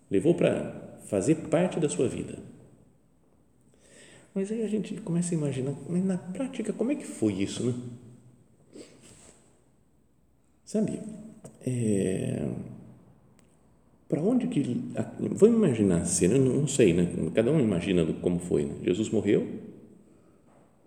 Levou 0.09 0.37
para 0.37 1.01
fazer 1.09 1.35
parte 1.49 1.81
da 1.81 1.89
sua 1.89 2.07
vida 2.07 2.39
mas 4.39 4.53
aí 4.53 4.63
a 4.63 4.69
gente 4.69 4.95
começa 5.01 5.35
a 5.35 5.37
imaginar, 5.37 5.75
mas 5.89 6.05
na 6.05 6.17
prática, 6.17 6.73
como 6.73 6.93
é 6.93 6.95
que 6.95 7.05
foi 7.05 7.33
isso, 7.43 7.67
né? 7.67 7.75
Sabe, 10.65 11.01
é, 11.67 12.49
para 14.09 14.23
onde 14.23 14.47
que. 14.47 14.81
Vamos 15.19 15.57
imaginar 15.57 16.03
a 16.03 16.05
cena, 16.05 16.39
não 16.39 16.69
sei, 16.69 16.93
né? 16.93 17.09
Cada 17.35 17.51
um 17.51 17.59
imagina 17.59 18.07
como 18.23 18.39
foi. 18.39 18.67
Né? 18.67 18.77
Jesus 18.85 19.11
morreu, 19.11 19.45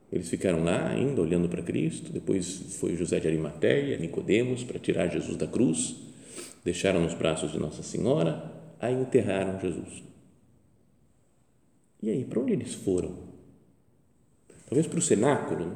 eles 0.10 0.30
ficaram 0.30 0.64
lá 0.64 0.88
ainda 0.88 1.22
olhando 1.22 1.50
para 1.50 1.62
Cristo. 1.62 2.14
Depois 2.14 2.78
foi 2.80 2.96
José 2.96 3.20
de 3.20 3.28
Arimateia, 3.28 3.98
Nicodemos, 3.98 4.64
para 4.64 4.80
tirar 4.80 5.10
Jesus 5.10 5.36
da 5.36 5.46
cruz. 5.46 5.98
Deixaram 6.64 7.02
nos 7.02 7.16
braços 7.16 7.52
de 7.52 7.60
Nossa 7.60 7.84
Senhora, 7.84 8.50
aí 8.80 8.94
enterraram 8.94 9.60
Jesus. 9.60 10.04
E 12.02 12.10
aí, 12.10 12.24
para 12.24 12.40
onde 12.40 12.54
eles 12.54 12.74
foram? 12.74 13.31
Talvez 14.72 14.88
para 14.88 15.00
o 15.00 15.02
cenáculo, 15.02 15.74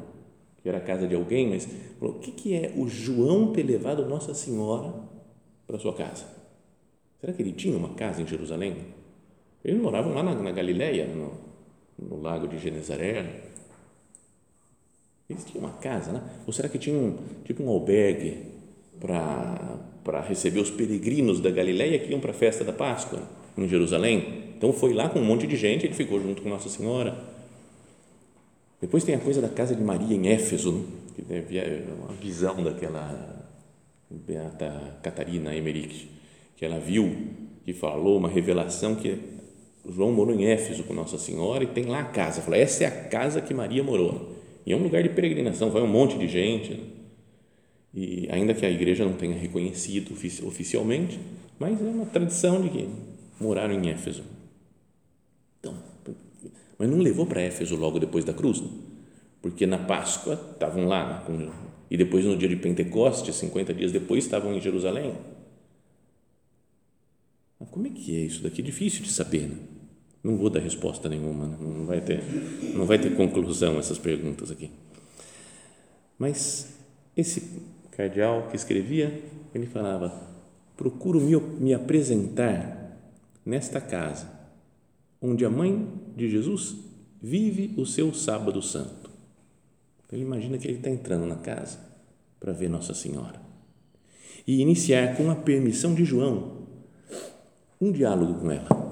que 0.63 0.69
era 0.69 0.77
a 0.77 0.81
casa 0.81 1.05
de 1.05 1.13
alguém, 1.13 1.49
mas 1.49 1.67
falou, 1.99 2.15
o 2.15 2.19
que, 2.19 2.31
que 2.31 2.55
é 2.55 2.71
o 2.77 2.87
João 2.87 3.51
ter 3.51 3.63
levado 3.63 4.05
Nossa 4.05 4.33
Senhora 4.33 4.93
para 5.67 5.77
sua 5.77 5.93
casa? 5.93 6.25
Será 7.19 7.33
que 7.33 7.41
ele 7.41 7.51
tinha 7.51 7.77
uma 7.77 7.89
casa 7.89 8.21
em 8.21 8.27
Jerusalém? 8.27 8.77
Eles 9.65 9.81
moravam 9.81 10.13
lá 10.13 10.23
na, 10.23 10.33
na 10.33 10.51
Galileia, 10.51 11.07
no, 11.07 11.33
no 11.99 12.21
lago 12.21 12.47
de 12.47 12.57
Genezaré. 12.57 13.41
Eles 15.29 15.43
tinham 15.43 15.65
uma 15.65 15.73
casa, 15.73 16.13
né? 16.13 16.23
Ou 16.47 16.53
será 16.53 16.69
que 16.69 16.77
tinha 16.77 16.97
um, 16.97 17.17
tipo 17.43 17.63
um 17.63 17.69
albergue 17.69 18.45
para 19.01 20.21
receber 20.21 20.61
os 20.61 20.69
peregrinos 20.69 21.41
da 21.41 21.51
Galileia 21.51 21.99
que 21.99 22.11
iam 22.11 22.21
para 22.21 22.31
a 22.31 22.33
festa 22.33 22.63
da 22.63 22.71
Páscoa 22.71 23.23
em 23.57 23.67
Jerusalém. 23.67 24.53
Então 24.57 24.71
foi 24.71 24.93
lá 24.93 25.09
com 25.09 25.19
um 25.19 25.25
monte 25.25 25.45
de 25.45 25.57
gente, 25.57 25.85
ele 25.85 25.93
ficou 25.93 26.21
junto 26.21 26.41
com 26.41 26.47
Nossa 26.47 26.69
Senhora. 26.69 27.34
Depois 28.79 29.03
tem 29.03 29.15
a 29.15 29.20
coisa 29.20 29.41
da 29.41 29.50
casa 29.50 29.75
de 29.75 29.84
Maria 29.84 30.15
em 30.15 30.27
Éfeso, 30.27 30.86
que 31.15 31.24
é 31.32 31.84
uma 31.98 32.13
visão 32.13 32.63
daquela 32.63 33.50
Beata 34.10 35.00
Catarina 35.01 35.55
Emmerich, 35.55 36.10
que 36.55 36.65
ela 36.65 36.79
viu, 36.79 37.15
que 37.63 37.74
falou 37.74 38.17
uma 38.17 38.29
revelação 38.29 38.96
que 38.96 39.17
João 39.88 40.12
morou 40.12 40.36
em 40.36 40.46
Éfeso 40.46 40.84
com 40.84 40.94
Nossa 40.94 41.17
Senhora 41.17 41.63
e 41.63 41.67
tem 41.67 41.86
lá 41.86 42.01
a 42.01 42.05
casa. 42.05 42.41
Falou, 42.41 42.60
essa 42.60 42.84
é 42.84 42.88
a 42.88 42.91
casa 42.91 43.41
que 43.41 43.53
Maria 43.53 43.84
morou. 43.84 44.36
E 44.65 44.74
é 44.74 44.75
um 44.75 44.82
lugar 44.82 45.03
de 45.03 45.10
peregrinação, 45.10 45.70
vai 45.70 45.82
um 45.82 45.88
monte 45.88 46.17
de 46.17 46.27
gente. 46.27 46.74
Né? 46.74 46.79
E 47.94 48.27
ainda 48.29 48.53
que 48.53 48.65
a 48.65 48.70
igreja 48.70 49.05
não 49.05 49.13
tenha 49.13 49.38
reconhecido 49.38 50.12
oficialmente, 50.46 51.20
mas 51.58 51.79
é 51.79 51.86
uma 51.86 52.05
tradição 52.05 52.62
de 52.62 52.70
que 52.70 52.89
moraram 53.39 53.74
em 53.74 53.89
Éfeso. 53.89 54.24
Mas 56.77 56.89
não 56.89 57.00
levou 57.00 57.25
para 57.25 57.41
Éfeso 57.41 57.75
logo 57.75 58.00
depois 58.00 58.25
da 58.25 58.34
cruz, 58.34 58.62
não? 58.62 58.96
porque 59.41 59.67
na 59.67 59.77
Páscoa 59.77 60.34
estavam 60.53 60.88
lá, 60.88 61.24
né? 61.29 61.51
e 61.89 61.96
depois 61.96 62.25
no 62.25 62.36
dia 62.36 62.50
de 62.50 62.55
Pentecostes, 62.55 63.36
50 63.36 63.74
dias 63.74 63.91
depois, 63.91 64.24
estavam 64.24 64.53
em 64.55 64.60
Jerusalém. 64.60 65.13
Mas 67.60 67.70
como 67.70 67.86
é 67.86 67.89
que 67.91 68.15
é 68.15 68.22
isso 68.22 68.41
daqui? 68.41 68.62
É 68.62 68.65
difícil 68.65 69.03
de 69.03 69.12
saber, 69.12 69.48
né? 69.48 69.58
Não 70.24 70.36
vou 70.36 70.50
dar 70.50 70.60
resposta 70.60 71.08
nenhuma, 71.08 71.46
né? 71.46 71.58
não 71.62 71.86
vai 71.86 72.01
ter, 72.01 72.24
não 72.74 72.86
vai 72.86 72.98
ter 72.98 73.15
conclusão 73.15 73.77
essas 73.77 74.00
perguntas 74.00 74.50
aqui. 74.50 74.72
Mas 76.17 76.75
esse 77.15 77.62
cardeal 77.91 78.48
que 78.50 78.55
escrevia, 78.55 79.22
ele 79.53 79.67
falava: 79.67 80.12
procuro 80.75 81.22
me, 81.22 81.36
me 81.36 81.74
apresentar 81.74 83.00
nesta 83.46 83.79
casa, 83.79 84.27
onde 85.25 85.46
a 85.46 85.50
mãe 85.50 85.88
de 86.15 86.29
Jesus 86.29 86.77
vive 87.22 87.74
o 87.77 87.86
seu 87.86 88.13
sábado 88.13 88.62
santo. 88.62 89.10
Então, 90.05 90.17
ele 90.17 90.24
imagina 90.24 90.58
que 90.58 90.67
ele 90.67 90.77
está 90.77 90.89
entrando 90.89 91.25
na 91.25 91.38
casa 91.38 91.79
para 92.39 92.53
ver 92.53 92.70
Nossa 92.70 92.94
Senhora 92.94 93.41
e 94.46 94.62
iniciar 94.62 95.17
com 95.17 95.32
a 95.32 95.36
permissão 95.36 95.96
de 95.96 96.05
João 96.05 96.67
um 97.82 97.91
diálogo 97.91 98.39
com 98.39 98.51
ela 98.51 98.86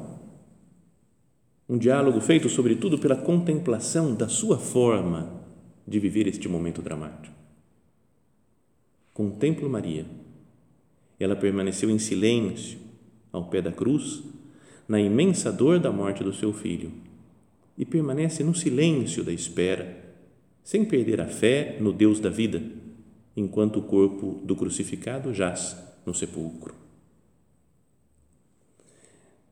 um 1.68 1.78
diálogo 1.78 2.20
feito, 2.20 2.50
sobretudo, 2.50 3.00
pela 3.00 3.16
contemplação 3.16 4.13
da 4.13 4.28
sua 4.28 4.60
forma 4.60 5.42
de 5.88 6.00
viver 6.00 6.28
este 6.28 6.48
momento 6.48 6.82
dramático. 6.82 7.36
Contemplo 9.13 9.70
Maria. 9.70 10.06
Ela 11.20 11.36
permaneceu 11.36 11.90
em 11.90 11.98
silêncio 11.98 12.80
ao 13.32 13.46
pé 13.46 13.62
da 13.62 13.72
cruz, 13.72 14.24
na 14.88 15.00
imensa 15.00 15.52
dor 15.52 15.80
da 15.80 15.92
morte 15.92 16.24
do 16.24 16.34
seu 16.34 16.54
filho, 16.54 16.92
e 17.78 17.86
permanece 17.86 18.44
no 18.44 18.54
silêncio 18.54 19.24
da 19.24 19.32
espera, 19.32 20.04
sem 20.63 20.86
perder 20.86 21.20
a 21.20 21.28
fé 21.28 21.78
no 21.80 21.92
Deus 21.92 22.20
da 22.20 22.30
vida, 22.30 22.62
enquanto 23.36 23.80
o 23.80 23.84
corpo 23.84 24.42
do 24.44 24.56
crucificado 24.56 25.34
jaz 25.34 25.75
no 26.06 26.13
sepulcro. 26.13 26.75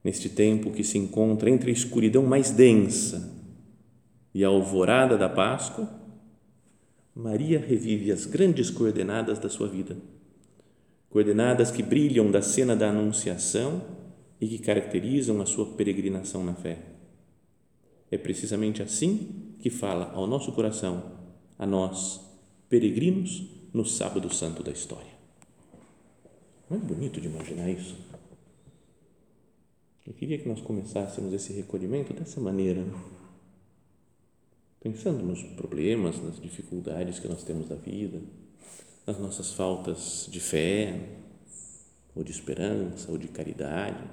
Neste 0.04 0.30
tempo 0.30 0.72
que 0.72 0.84
se 0.84 0.98
encontra 0.98 1.50
entre 1.50 1.70
a 1.70 1.74
escuridão 1.74 2.24
mais 2.24 2.52
densa 2.52 3.38
e 4.34 4.44
a 4.44 4.48
alvorada 4.48 5.18
da 5.18 5.30
Páscoa, 5.30 5.90
Maria 7.16 7.60
revive 7.60 8.12
as 8.12 8.26
grandes 8.26 8.70
coordenadas 8.70 9.38
da 9.38 9.50
sua 9.50 9.68
vida, 9.68 9.98
coordenadas 11.10 11.70
que 11.70 11.84
brilham 11.84 12.32
da 12.32 12.42
cena 12.42 12.76
da 12.76 12.90
Anunciação 12.90 14.01
e 14.42 14.48
que 14.48 14.58
caracterizam 14.58 15.40
a 15.40 15.46
sua 15.46 15.68
peregrinação 15.76 16.44
na 16.44 16.56
fé. 16.56 16.80
É 18.10 18.18
precisamente 18.18 18.82
assim 18.82 19.56
que 19.60 19.70
fala 19.70 20.12
ao 20.12 20.26
nosso 20.26 20.52
coração, 20.52 21.20
a 21.60 21.66
nós, 21.66 22.20
peregrinos, 22.68 23.44
no 23.72 23.86
sábado 23.86 24.34
santo 24.34 24.64
da 24.64 24.72
história. 24.72 25.12
Não 26.68 26.78
é 26.78 26.80
bonito 26.80 27.22
de 27.22 27.28
imaginar 27.28 27.70
isso? 27.70 27.96
Eu 30.06 30.14
queria 30.14 30.40
que 30.40 30.50
nós 30.50 30.60
começássemos 30.60 31.32
esse 31.32 31.54
recolhimento 31.54 32.12
dessa 32.12 32.42
maneira, 32.42 32.84
né? 32.84 32.94
pensando 34.80 35.24
nos 35.24 35.44
problemas, 35.44 36.22
nas 36.22 36.42
dificuldades 36.42 37.20
que 37.20 37.28
nós 37.28 37.44
temos 37.44 37.70
da 37.70 37.76
vida, 37.76 38.20
nas 39.06 39.20
nossas 39.20 39.54
faltas 39.54 40.28
de 40.30 40.40
fé, 40.40 41.00
ou 42.16 42.24
de 42.24 42.32
esperança, 42.32 43.12
ou 43.12 43.18
de 43.18 43.28
caridade. 43.28 44.04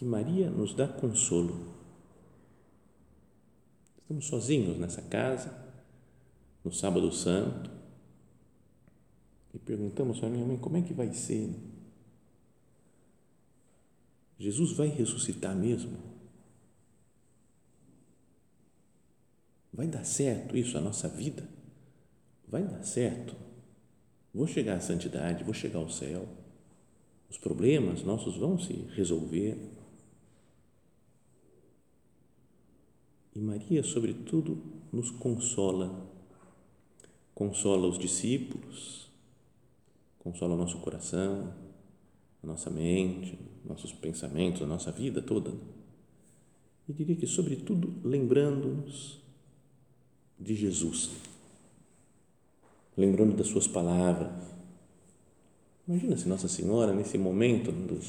Que 0.00 0.04
Maria 0.06 0.48
nos 0.48 0.72
dá 0.72 0.88
consolo. 0.88 1.74
Estamos 4.00 4.24
sozinhos 4.28 4.78
nessa 4.78 5.02
casa, 5.02 5.54
no 6.64 6.72
Sábado 6.72 7.12
Santo, 7.12 7.70
e 9.52 9.58
perguntamos 9.58 10.24
a 10.24 10.28
minha 10.30 10.46
mãe 10.46 10.56
como 10.56 10.78
é 10.78 10.80
que 10.80 10.94
vai 10.94 11.12
ser 11.12 11.54
Jesus 14.38 14.72
vai 14.72 14.88
ressuscitar 14.88 15.54
mesmo? 15.54 15.98
Vai 19.70 19.86
dar 19.86 20.04
certo 20.04 20.56
isso, 20.56 20.78
a 20.78 20.80
nossa 20.80 21.10
vida? 21.10 21.46
Vai 22.48 22.62
dar 22.62 22.82
certo? 22.84 23.36
Vou 24.32 24.46
chegar 24.46 24.78
à 24.78 24.80
santidade, 24.80 25.44
vou 25.44 25.52
chegar 25.52 25.78
ao 25.78 25.90
céu. 25.90 26.26
Os 27.28 27.36
problemas 27.36 28.02
nossos 28.02 28.38
vão 28.38 28.58
se 28.58 28.72
resolver. 28.94 29.78
E 33.34 33.38
Maria, 33.38 33.82
sobretudo, 33.82 34.58
nos 34.92 35.10
consola. 35.10 36.08
Consola 37.34 37.86
os 37.86 37.98
discípulos, 37.98 39.08
consola 40.18 40.54
o 40.54 40.58
nosso 40.58 40.78
coração, 40.78 41.54
a 42.42 42.46
nossa 42.46 42.68
mente, 42.68 43.38
nossos 43.64 43.92
pensamentos, 43.92 44.62
a 44.62 44.66
nossa 44.66 44.90
vida 44.90 45.22
toda. 45.22 45.52
E 46.88 46.92
diria 46.92 47.16
que, 47.16 47.26
sobretudo, 47.26 47.94
lembrando-nos 48.04 49.20
de 50.38 50.54
Jesus, 50.54 51.10
lembrando 52.96 53.36
das 53.36 53.46
Suas 53.46 53.66
palavras. 53.66 54.32
Imagina 55.86 56.16
se 56.16 56.28
Nossa 56.28 56.48
Senhora, 56.48 56.92
nesse 56.92 57.16
momento 57.16 57.70
do, 57.70 58.00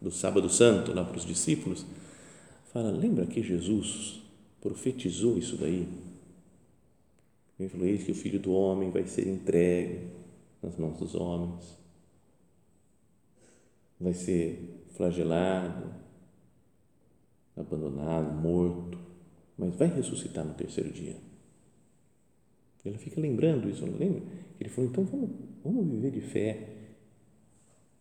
do 0.00 0.10
Sábado 0.10 0.48
Santo, 0.48 0.94
lá 0.94 1.04
para 1.04 1.18
os 1.18 1.26
discípulos, 1.26 1.84
fala: 2.72 2.90
lembra 2.90 3.26
que 3.26 3.42
Jesus 3.42 4.21
profetizou 4.62 5.36
isso 5.36 5.58
daí? 5.58 5.86
Ele 7.60 7.68
falou: 7.68 7.86
Eis 7.86 8.04
que 8.04 8.12
o 8.12 8.14
filho 8.14 8.40
do 8.40 8.52
homem 8.52 8.90
vai 8.90 9.06
ser 9.06 9.28
entregue 9.28 10.08
nas 10.62 10.76
mãos 10.78 10.98
dos 10.98 11.14
homens 11.14 11.82
vai 14.02 14.12
ser 14.12 14.84
flagelado, 14.90 15.94
abandonado, 17.56 18.32
morto, 18.34 18.98
mas 19.56 19.74
vai 19.76 19.88
ressuscitar 19.88 20.44
no 20.44 20.54
terceiro 20.54 20.90
dia. 20.90 21.16
Ela 22.84 22.98
fica 22.98 23.20
lembrando 23.20 23.70
isso, 23.70 23.86
não 23.86 23.96
lembra? 23.96 24.22
Ele 24.58 24.68
falou: 24.68 24.90
então 24.90 25.04
vamos, 25.04 25.30
vamos 25.62 25.86
viver 25.86 26.10
de 26.10 26.20
fé, 26.20 26.68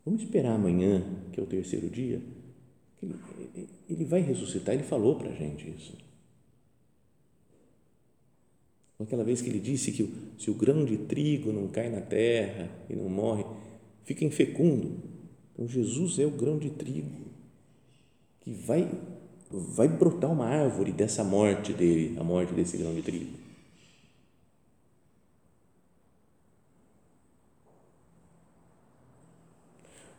vamos 0.04 0.24
esperar 0.24 0.56
amanhã, 0.56 1.04
que 1.32 1.40
é 1.40 1.44
o 1.44 1.46
terceiro 1.46 1.88
dia. 1.88 2.20
Ele, 3.02 3.16
ele 3.88 4.06
vai 4.06 4.22
ressuscitar, 4.22 4.74
ele 4.74 4.84
falou 4.84 5.18
para 5.18 5.30
a 5.30 5.34
gente 5.34 5.70
isso. 5.70 5.96
Aquela 9.02 9.24
vez 9.24 9.42
que 9.42 9.50
ele 9.50 9.60
disse 9.60 9.92
que 9.92 10.14
se 10.38 10.52
o 10.52 10.54
grão 10.54 10.86
de 10.86 10.98
trigo 10.98 11.52
não 11.52 11.68
cai 11.68 11.90
na 11.90 12.02
terra 12.02 12.70
e 12.90 12.96
não 12.96 13.10
morre, 13.10 13.46
fica 14.04 14.24
infecundo 14.24 15.12
então, 15.62 15.68
Jesus 15.68 16.18
é 16.18 16.26
o 16.26 16.32
grão 16.32 16.58
de 16.58 16.72
trigo 16.72 17.30
que 18.40 18.52
vai, 18.52 18.90
vai 19.52 19.88
brotar 19.88 20.32
uma 20.32 20.46
árvore 20.46 20.92
dessa 20.92 21.24
morte 21.24 21.72
dele, 21.72 22.18
a 22.20 22.24
morte 22.24 22.52
desse 22.54 22.78
grão 22.78 22.96
de 22.96 23.04
trigo. 23.04 23.40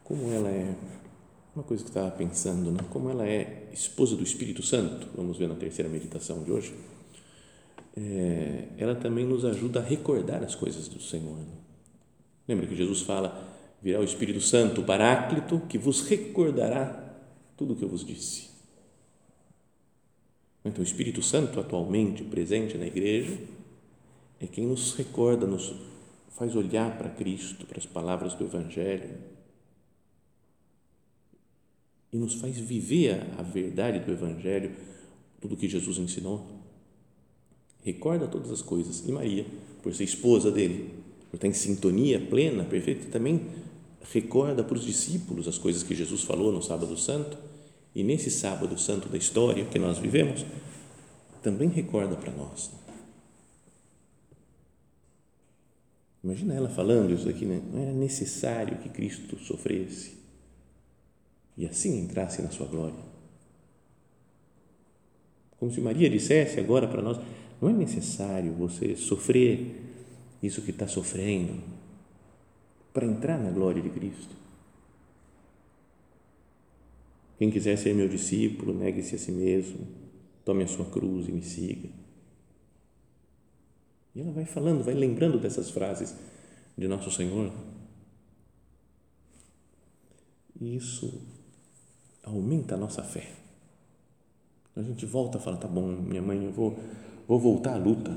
Como 0.05 0.31
ela 0.31 0.49
é, 0.49 0.77
uma 1.57 1.65
coisa 1.65 1.83
que 1.83 1.91
estava 1.91 2.11
pensando, 2.13 2.71
né? 2.71 2.81
como 2.91 3.11
ela 3.11 3.27
é 3.27 3.69
esposa 3.73 4.15
do 4.15 4.23
Espírito 4.23 4.63
Santo, 4.63 5.09
vamos 5.17 5.39
ver 5.39 5.49
na 5.49 5.57
terceira 5.57 5.91
meditação 5.91 6.45
de 6.45 6.53
hoje, 6.53 6.73
é, 7.97 8.69
ela 8.79 8.95
também 8.95 9.27
nos 9.27 9.45
ajuda 9.45 9.81
a 9.81 9.83
recordar 9.83 10.43
as 10.43 10.55
coisas 10.55 10.89
do 10.89 11.01
Senhor. 11.01 11.39
Né? 11.39 11.55
Lembra 12.49 12.67
que 12.67 12.77
Jesus 12.77 13.03
fala 13.03 13.51
virá 13.83 13.99
o 13.99 14.05
Espírito 14.05 14.41
Santo, 14.41 14.81
o 14.81 14.85
Paráclito, 14.85 15.61
que 15.69 15.77
vos 15.77 16.03
recordará 16.03 17.17
tudo 17.57 17.73
o 17.73 17.77
que 17.77 17.83
eu 17.83 17.89
vos 17.89 18.05
disse. 18.05 18.51
Então, 20.65 20.83
o 20.83 20.87
Espírito 20.87 21.21
Santo, 21.21 21.59
atualmente 21.59 22.23
presente 22.23 22.79
na 22.79 22.87
igreja, 22.87 23.37
é 24.39 24.47
quem 24.47 24.67
nos 24.67 24.95
recorda, 24.95 25.47
nos 25.47 25.75
faz 26.31 26.55
olhar 26.55 26.97
para 26.97 27.11
Cristo, 27.11 27.67
para 27.67 27.79
as 27.79 27.87
palavras 27.87 28.35
do 28.35 28.45
Evangelho 28.45 29.11
e 32.13 32.17
nos 32.17 32.35
faz 32.35 32.59
viver 32.59 33.27
a 33.39 33.43
verdade 33.43 34.01
do 34.01 34.13
Evangelho, 34.13 34.77
tudo 35.41 35.57
que 35.57 35.69
Jesus 35.69 35.99
ensinou. 35.99 36.62
Recorda 37.83 38.27
todas 38.27 38.51
as 38.51 38.63
coisas. 38.63 39.03
E 39.07 39.13
Maria, 39.13 39.47
por 39.83 39.95
ser 39.95 40.05
esposa 40.05 40.51
dele, 40.51 40.91
por 41.31 41.37
estar 41.37 41.49
em 41.49 41.53
sintonia 41.53 42.21
plena, 42.21 42.65
perfeita, 42.65 43.07
também 43.11 43.47
recorda 44.13 44.63
para 44.63 44.77
os 44.77 44.85
discípulos 44.85 45.49
as 45.49 45.59
coisas 45.59 45.83
que 45.83 45.95
Jesus 45.95 46.23
falou 46.23 46.53
no 46.53 46.63
Sábado 46.63 46.97
Santo. 46.97 47.37
E 47.95 48.03
nesse 48.03 48.31
Sábado 48.31 48.79
Santo 48.79 49.09
da 49.09 49.19
história 49.19 49.65
que 49.65 49.79
nós 49.79 49.99
vivemos, 49.99 50.45
também 51.43 51.69
recorda 51.69 52.17
para 52.17 52.33
nós. 52.33 52.71
Imagina 56.23 56.55
ela 56.55 56.69
falando 56.69 57.13
isso 57.13 57.29
aqui, 57.29 57.45
né? 57.45 57.61
não 57.73 57.83
era 57.83 57.93
necessário 57.93 58.79
que 58.79 58.89
Cristo 58.89 59.37
sofresse 59.41 60.23
e 61.57 61.67
assim 61.67 61.99
entrasse 61.99 62.41
na 62.41 62.51
sua 62.51 62.67
glória. 62.67 63.13
Como 65.59 65.73
se 65.73 65.81
Maria 65.81 66.09
dissesse 66.09 66.61
agora 66.61 66.87
para 66.87 67.03
nós: 67.03 67.19
não 67.63 67.71
é 67.71 67.73
necessário 67.73 68.53
você 68.53 68.97
sofrer 68.97 69.81
isso 70.43 70.63
que 70.63 70.73
está 70.73 70.89
sofrendo 70.89 71.63
para 72.93 73.07
entrar 73.07 73.39
na 73.39 73.53
glória 73.53 73.81
de 73.81 73.89
Cristo. 73.89 74.35
Quem 77.39 77.53
quiser 77.53 77.79
ser 77.79 77.95
meu 77.95 78.09
discípulo, 78.09 78.75
negue-se 78.75 79.15
a 79.15 79.19
si 79.19 79.31
mesmo, 79.31 79.87
tome 80.45 80.65
a 80.65 80.67
sua 80.67 80.87
cruz 80.87 81.29
e 81.29 81.33
me 81.33 81.43
siga. 81.43 81.89
E 84.15 84.21
ela 84.21 84.33
vai 84.33 84.45
falando, 84.45 84.83
vai 84.83 84.95
lembrando 84.95 85.39
dessas 85.39 85.71
frases 85.71 86.17
de 86.77 86.89
Nosso 86.89 87.13
Senhor. 87.13 87.53
E 90.61 90.77
isso 90.77 91.23
aumenta 92.25 92.75
a 92.75 92.79
nossa 92.79 93.03
fé. 93.05 93.33
A 94.75 94.83
gente 94.83 95.07
volta 95.07 95.39
a 95.39 95.41
falar, 95.41 95.59
tá 95.59 95.69
bom, 95.69 95.87
minha 95.87 96.23
mãe, 96.23 96.45
eu 96.45 96.53
vou, 96.53 96.79
vou 97.27 97.39
voltar 97.39 97.75
à 97.75 97.77
luta, 97.77 98.17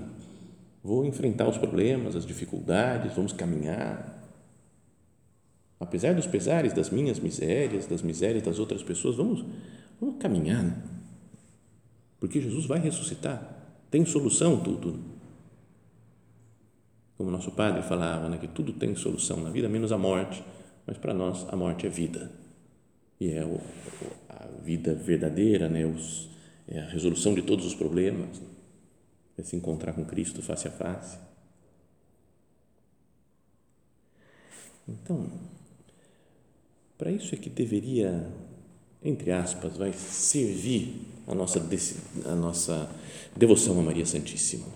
vou 0.84 1.06
enfrentar 1.06 1.48
os 1.48 1.58
problemas, 1.58 2.16
as 2.16 2.26
dificuldades, 2.26 3.14
vamos 3.14 3.34
caminhar. 3.34 4.14
Apesar 5.80 6.14
dos 6.14 6.28
pesares, 6.28 6.74
das 6.74 6.90
minhas 6.90 7.20
misérias, 7.20 7.86
das 7.88 8.02
misérias 8.02 8.44
das 8.44 8.60
outras 8.60 8.82
pessoas, 8.82 9.16
vamos, 9.16 9.44
vamos 10.00 10.18
caminhar. 10.20 10.64
Né? 10.64 10.78
Porque 12.20 12.42
Jesus 12.42 12.66
vai 12.66 12.80
ressuscitar, 12.80 13.42
tem 13.92 14.06
solução 14.06 14.60
tudo 14.62 15.16
como 17.18 17.32
nosso 17.32 17.52
padre 17.52 17.82
falava, 17.82 18.30
né, 18.30 18.38
que 18.38 18.48
tudo 18.48 18.74
tem 18.74 18.94
solução 18.96 19.42
na 19.42 19.50
vida, 19.50 19.70
menos 19.70 19.92
a 19.92 19.98
morte, 19.98 20.44
mas 20.86 20.98
para 20.98 21.14
nós 21.14 21.46
a 21.50 21.56
morte 21.56 21.88
é 21.88 21.90
vida. 21.90 22.32
E 23.20 23.32
é 23.32 23.46
o, 23.46 23.60
a 24.28 24.48
vida 24.62 24.94
verdadeira, 24.94 25.70
né, 25.70 25.86
os, 25.86 26.30
é 26.68 26.80
a 26.80 26.86
resolução 26.86 27.34
de 27.34 27.42
todos 27.42 27.66
os 27.66 27.74
problemas, 27.74 28.42
é 29.38 29.44
se 29.44 29.56
encontrar 29.56 29.94
com 29.94 30.06
Cristo 30.06 30.42
face 30.42 30.68
a 30.68 30.72
face. 30.72 31.18
Então, 34.88 35.28
para 36.98 37.12
isso 37.12 37.34
é 37.34 37.38
que 37.38 37.50
deveria, 37.50 38.30
entre 39.04 39.32
aspas, 39.32 39.78
vai 39.78 39.92
servir 39.94 41.02
a 41.28 41.34
nossa, 41.34 41.60
a 42.26 42.36
nossa 42.36 42.90
devoção 43.36 43.80
a 43.80 43.84
Maria 43.84 44.06
Santíssima 44.06 44.68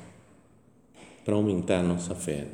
para 1.24 1.36
aumentar 1.36 1.80
a 1.80 1.84
nossa 1.84 2.16
fé. 2.16 2.48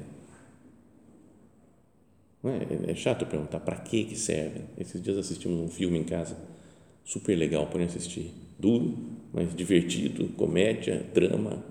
É, 2.44 2.92
é, 2.92 2.96
chato 2.96 3.26
perguntar 3.26 3.60
para 3.62 3.78
que 3.78 4.04
que 4.04 4.16
serve. 4.16 4.62
Esses 4.78 5.02
dias 5.02 5.18
assistimos 5.18 5.60
um 5.60 5.70
filme 5.70 5.98
em 5.98 6.04
casa, 6.04 6.38
super 7.04 7.36
legal, 7.36 7.68
podem 7.68 7.88
assistir. 7.88 8.32
Duro, 8.60 8.98
mas 9.34 9.56
divertido, 9.56 10.28
comédia, 10.34 11.04
drama, 11.14 11.64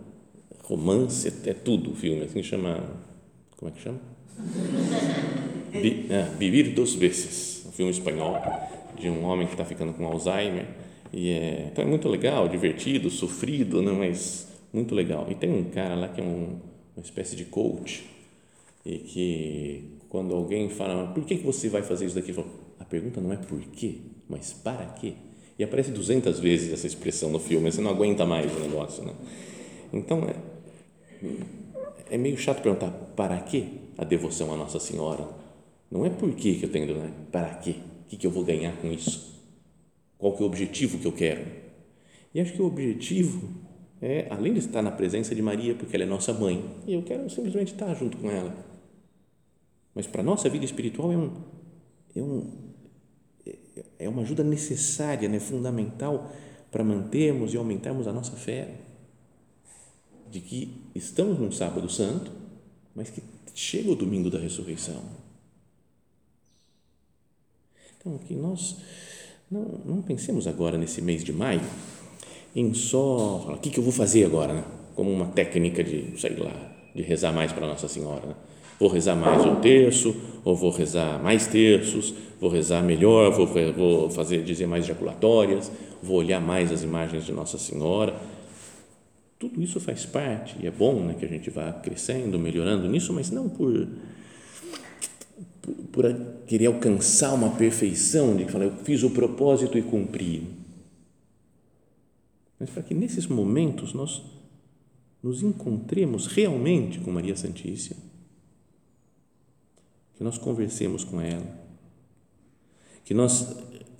romance, 0.64 1.28
até 1.28 1.54
tudo 1.54 1.92
o 1.92 1.94
filme, 1.94 2.24
assim 2.24 2.42
chama, 2.42 2.82
como 3.56 3.70
é 3.70 3.74
que 3.74 3.82
chama? 3.82 4.00
ah, 6.10 6.36
Vivir 6.38 6.74
dos 6.74 6.94
vezes, 6.94 7.64
um 7.66 7.72
filme 7.72 7.90
espanhol 7.90 8.36
de 8.98 9.08
um 9.08 9.24
homem 9.24 9.46
que 9.46 9.54
está 9.54 9.64
ficando 9.64 9.92
com 9.92 10.06
Alzheimer 10.06 10.66
e 11.12 11.30
é, 11.30 11.68
então 11.70 11.84
é 11.84 11.86
muito 11.86 12.08
legal, 12.08 12.48
divertido, 12.48 13.08
sofrido, 13.10 13.80
né, 13.80 13.92
mas 13.92 14.48
muito 14.72 14.94
legal. 14.94 15.26
E 15.30 15.34
tem 15.34 15.50
um 15.50 15.64
cara 15.64 15.94
lá 15.94 16.08
que 16.08 16.20
é 16.20 16.24
um 16.24 16.58
uma 16.96 17.02
espécie 17.02 17.34
de 17.36 17.44
coach, 17.44 18.04
e 18.84 18.98
que 18.98 19.98
quando 20.08 20.34
alguém 20.34 20.68
fala, 20.68 21.08
por 21.12 21.24
que, 21.24 21.36
que 21.36 21.44
você 21.44 21.68
vai 21.68 21.82
fazer 21.82 22.06
isso 22.06 22.14
daqui? 22.14 22.32
Falo, 22.32 22.46
a 22.78 22.84
pergunta 22.84 23.20
não 23.20 23.32
é 23.32 23.36
por 23.36 23.60
quê, 23.60 23.96
mas 24.28 24.52
para 24.52 24.86
quê? 24.86 25.14
E 25.58 25.64
aparece 25.64 25.90
200 25.90 26.38
vezes 26.38 26.72
essa 26.72 26.86
expressão 26.86 27.30
no 27.30 27.38
filme, 27.38 27.70
você 27.70 27.80
não 27.80 27.90
aguenta 27.90 28.24
mais 28.24 28.54
o 28.54 28.60
negócio, 28.60 29.04
né? 29.04 29.12
Então, 29.92 30.24
é, 30.24 30.34
é 32.10 32.18
meio 32.18 32.36
chato 32.36 32.62
perguntar 32.62 32.90
para 33.16 33.38
quê 33.40 33.66
a 33.96 34.04
devoção 34.04 34.52
à 34.52 34.56
Nossa 34.56 34.78
Senhora. 34.78 35.28
Não 35.90 36.04
é 36.04 36.10
por 36.10 36.32
que 36.34 36.60
eu 36.62 36.70
tenho, 36.70 36.96
né? 36.96 37.12
para 37.30 37.54
quê? 37.54 37.76
O 38.06 38.08
que, 38.08 38.16
que 38.16 38.26
eu 38.26 38.30
vou 38.30 38.44
ganhar 38.44 38.76
com 38.76 38.90
isso? 38.90 39.42
Qual 40.18 40.32
que 40.32 40.42
é 40.42 40.44
o 40.44 40.46
objetivo 40.46 40.98
que 40.98 41.06
eu 41.06 41.12
quero? 41.12 41.46
E 42.34 42.40
acho 42.40 42.52
que 42.52 42.62
o 42.62 42.66
objetivo 42.66 43.48
é, 44.04 44.26
além 44.28 44.52
de 44.52 44.58
estar 44.58 44.82
na 44.82 44.90
presença 44.90 45.34
de 45.34 45.40
Maria, 45.40 45.74
porque 45.74 45.96
ela 45.96 46.04
é 46.04 46.06
nossa 46.06 46.30
mãe, 46.30 46.62
e 46.86 46.92
eu 46.92 47.02
quero 47.02 47.28
simplesmente 47.30 47.72
estar 47.72 47.94
junto 47.94 48.18
com 48.18 48.30
ela. 48.30 48.54
Mas 49.94 50.06
para 50.06 50.20
a 50.20 50.24
nossa 50.24 50.46
vida 50.50 50.62
espiritual 50.62 51.10
é, 51.10 51.16
um, 51.16 51.32
é, 52.14 52.20
um, 52.22 52.50
é 53.98 54.08
uma 54.08 54.20
ajuda 54.20 54.44
necessária, 54.44 55.26
né, 55.26 55.40
fundamental 55.40 56.30
para 56.70 56.84
mantermos 56.84 57.54
e 57.54 57.56
aumentarmos 57.56 58.06
a 58.06 58.12
nossa 58.12 58.32
fé. 58.32 58.74
De 60.30 60.40
que 60.40 60.83
estamos 60.94 61.38
num 61.38 61.50
sábado 61.50 61.90
santo, 61.90 62.30
mas 62.94 63.10
que 63.10 63.22
chega 63.54 63.90
o 63.90 63.96
domingo 63.96 64.30
da 64.30 64.38
ressurreição. 64.38 65.02
Então, 67.98 68.18
que 68.18 68.34
nós 68.34 68.76
não, 69.50 69.80
não 69.84 70.02
pensemos 70.02 70.46
agora 70.46 70.76
nesse 70.76 71.00
mês 71.00 71.24
de 71.24 71.32
maio 71.32 71.62
em 72.54 72.72
só, 72.72 73.52
o 73.52 73.58
que, 73.58 73.70
que 73.70 73.78
eu 73.78 73.82
vou 73.82 73.92
fazer 73.92 74.24
agora, 74.24 74.52
né? 74.52 74.64
como 74.94 75.10
uma 75.10 75.26
técnica 75.26 75.82
de, 75.82 76.18
sei 76.20 76.36
lá, 76.36 76.52
de 76.94 77.02
rezar 77.02 77.32
mais 77.32 77.52
para 77.52 77.66
Nossa 77.66 77.88
Senhora. 77.88 78.26
Né? 78.26 78.34
Vou 78.78 78.88
rezar 78.88 79.16
mais 79.16 79.44
um 79.44 79.56
terço, 79.56 80.14
ou 80.44 80.54
vou 80.54 80.70
rezar 80.70 81.20
mais 81.22 81.46
terços, 81.46 82.14
vou 82.40 82.50
rezar 82.50 82.82
melhor, 82.82 83.32
vou, 83.32 83.46
vou 83.72 84.10
fazer, 84.10 84.44
dizer 84.44 84.66
mais 84.66 84.84
ejaculatórias, 84.84 85.70
vou 86.02 86.18
olhar 86.18 86.40
mais 86.40 86.70
as 86.70 86.82
imagens 86.82 87.24
de 87.24 87.32
Nossa 87.32 87.58
Senhora. 87.58 88.14
Tudo 89.38 89.62
isso 89.62 89.80
faz 89.80 90.06
parte 90.06 90.56
e 90.60 90.66
é 90.66 90.70
bom 90.70 91.04
né, 91.04 91.14
que 91.14 91.24
a 91.24 91.28
gente 91.28 91.50
vá 91.50 91.72
crescendo, 91.72 92.38
melhorando 92.38 92.88
nisso, 92.88 93.12
mas 93.12 93.30
não 93.30 93.48
por, 93.48 93.88
por, 95.60 95.74
por 95.92 96.04
querer 96.46 96.66
alcançar 96.66 97.34
uma 97.34 97.50
perfeição 97.50 98.36
de 98.36 98.44
falar, 98.46 98.66
eu 98.66 98.76
fiz 98.84 99.02
o 99.02 99.10
propósito 99.10 99.76
e 99.76 99.82
cumpri. 99.82 100.46
Mas 102.58 102.70
para 102.70 102.82
que 102.82 102.94
nesses 102.94 103.26
momentos 103.26 103.92
nós 103.92 104.22
nos 105.22 105.42
encontremos 105.42 106.26
realmente 106.26 107.00
com 107.00 107.10
Maria 107.10 107.34
Santíssima, 107.34 108.00
que 110.16 110.22
nós 110.22 110.38
conversemos 110.38 111.02
com 111.02 111.20
ela, 111.20 111.46
que 113.04 113.12
nós 113.12 113.56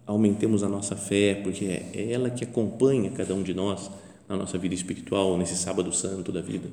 aumentemos 0.07 0.63
a 0.63 0.69
nossa 0.69 0.95
fé, 0.97 1.35
porque 1.43 1.65
é 1.65 2.13
ela 2.13 2.31
que 2.31 2.45
acompanha 2.45 3.11
cada 3.11 3.35
um 3.35 3.43
de 3.43 3.53
nós 3.53 3.91
na 4.29 4.37
nossa 4.37 4.57
vida 4.59 4.75
espiritual, 4.75 5.37
nesse 5.37 5.57
sábado 5.57 5.93
santo 5.93 6.33
da 6.33 6.41
vida. 6.41 6.69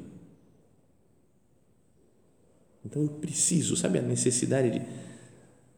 Então 2.86 3.04
eu 3.04 3.10
preciso, 3.10 3.76
sabe, 3.76 4.00
a 4.00 4.02
necessidade 4.02 4.72
de, 4.72 4.82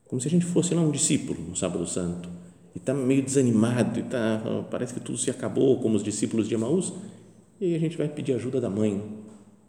como 0.08 0.22
se 0.22 0.28
a 0.28 0.32
gente 0.32 0.46
fosse 0.46 0.74
lá 0.74 0.82
um 0.82 0.92
discípulo 0.92 1.42
no 1.42 1.56
sábado 1.56 1.86
santo, 1.86 2.30
e 2.74 2.78
está 2.78 2.94
meio 2.94 3.22
desanimado, 3.22 4.00
e 4.00 4.04
tá, 4.04 4.42
parece 4.72 4.94
que 4.94 5.00
tudo 5.00 5.18
se 5.18 5.30
acabou, 5.30 5.80
como 5.80 5.96
os 5.96 6.04
discípulos 6.04 6.48
de 6.48 6.56
Emaús, 6.56 6.94
e 7.60 7.66
aí 7.66 7.76
a 7.76 7.80
gente 7.80 7.98
vai 7.98 8.08
pedir 8.08 8.34
ajuda 8.34 8.60
da 8.60 8.70
mãe. 8.70 9.02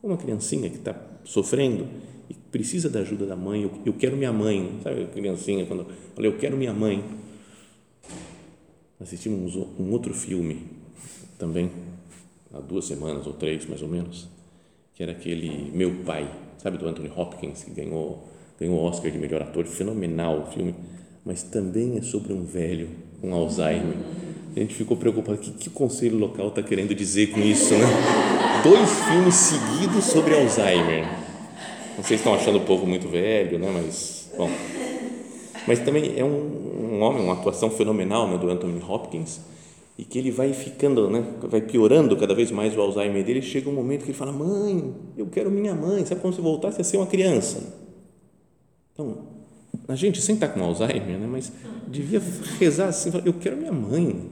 Uma 0.03 0.17
criancinha 0.17 0.69
que 0.71 0.77
está 0.77 0.95
sofrendo 1.25 1.89
e 2.29 2.35
precisa 2.35 2.89
da 2.89 3.01
ajuda 3.01 3.27
da 3.27 3.37
mãe, 3.37 3.63
eu, 3.63 3.71
eu 3.85 3.93
quero 3.93 4.17
minha 4.17 4.33
mãe, 4.33 4.81
sabe 4.83 5.03
a 5.03 5.07
criancinha, 5.07 5.67
quando 5.67 5.87
fala, 6.15 6.27
eu 6.27 6.39
quero 6.39 6.57
minha 6.57 6.73
mãe. 6.73 7.05
Assistimos 9.01 9.57
um 9.57 9.91
outro 9.91 10.15
filme 10.15 10.63
também, 11.39 11.71
há 12.55 12.61
duas 12.61 12.87
semanas 12.87 13.27
ou 13.27 13.33
três 13.33 13.67
mais 13.67 13.83
ou 13.83 13.89
menos, 13.89 14.29
que 14.95 15.03
era 15.03 15.13
aquele 15.13 15.71
Meu 15.75 16.03
Pai, 16.05 16.31
sabe, 16.59 16.79
do 16.79 16.87
Anthony 16.87 17.11
Hopkins, 17.15 17.65
que 17.65 17.71
ganhou, 17.71 18.29
ganhou 18.59 18.77
o 18.77 18.85
Oscar 18.85 19.11
de 19.11 19.19
melhor 19.19 19.43
ator, 19.43 19.65
fenomenal 19.67 20.41
o 20.41 20.47
filme 20.47 20.75
mas 21.25 21.43
também 21.43 21.97
é 21.97 22.03
sobre 22.03 22.33
um 22.33 22.45
velho 22.45 22.89
com 23.21 23.35
Alzheimer. 23.35 23.97
A 24.55 24.61
gente 24.61 24.75
ficou 24.75 24.97
preocupado, 24.97 25.39
que, 25.39 25.51
que 25.53 25.69
o 25.69 25.71
conselho 25.71 26.19
local 26.19 26.49
está 26.49 26.63
querendo 26.63 26.95
dizer 26.95 27.29
com 27.29 27.41
isso, 27.41 27.75
né? 27.75 27.87
Dois 28.63 28.91
filmes 29.09 29.35
seguidos 29.35 30.05
sobre 30.05 30.35
Alzheimer. 30.35 31.07
Vocês 31.97 32.21
estão 32.21 32.35
achando 32.35 32.59
o 32.59 32.61
povo 32.61 32.87
muito 32.87 33.09
velho, 33.09 33.59
né? 33.59 33.71
Mas, 33.73 34.31
bom. 34.37 34.51
Mas 35.67 35.79
também 35.79 36.19
é 36.19 36.25
um, 36.25 36.93
um 36.93 37.01
homem, 37.01 37.23
uma 37.23 37.33
atuação 37.33 37.71
fenomenal 37.71 38.29
né, 38.29 38.37
do 38.37 38.51
Anthony 38.51 38.83
Hopkins 38.87 39.41
e 39.97 40.05
que 40.05 40.19
ele 40.19 40.31
vai 40.31 40.53
ficando, 40.53 41.09
né, 41.09 41.25
vai 41.43 41.61
piorando 41.61 42.17
cada 42.17 42.35
vez 42.35 42.51
mais 42.51 42.77
o 42.77 42.81
Alzheimer 42.81 43.25
dele. 43.25 43.41
Chega 43.41 43.71
um 43.71 43.75
momento 43.75 44.03
que 44.03 44.11
ele 44.11 44.19
fala: 44.19 44.33
Mãe, 44.33 44.93
eu 45.17 45.27
quero 45.27 45.51
minha 45.51 45.75
mãe. 45.75 46.05
Sabe 46.05 46.21
como 46.21 46.33
se 46.33 46.41
voltasse 46.41 46.81
a 46.81 46.85
ser 46.85 46.97
uma 46.97 47.07
criança? 47.07 47.73
Então, 48.93 49.19
a 49.87 49.95
gente 49.95 50.21
sem 50.21 50.35
estar 50.35 50.49
com 50.49 50.63
Alzheimer, 50.63 51.19
né, 51.19 51.29
mas 51.31 51.53
devia 51.87 52.21
rezar 52.59 52.89
assim: 52.89 53.11
Eu 53.25 53.35
quero 53.35 53.57
minha 53.57 53.73
mãe. 53.73 54.31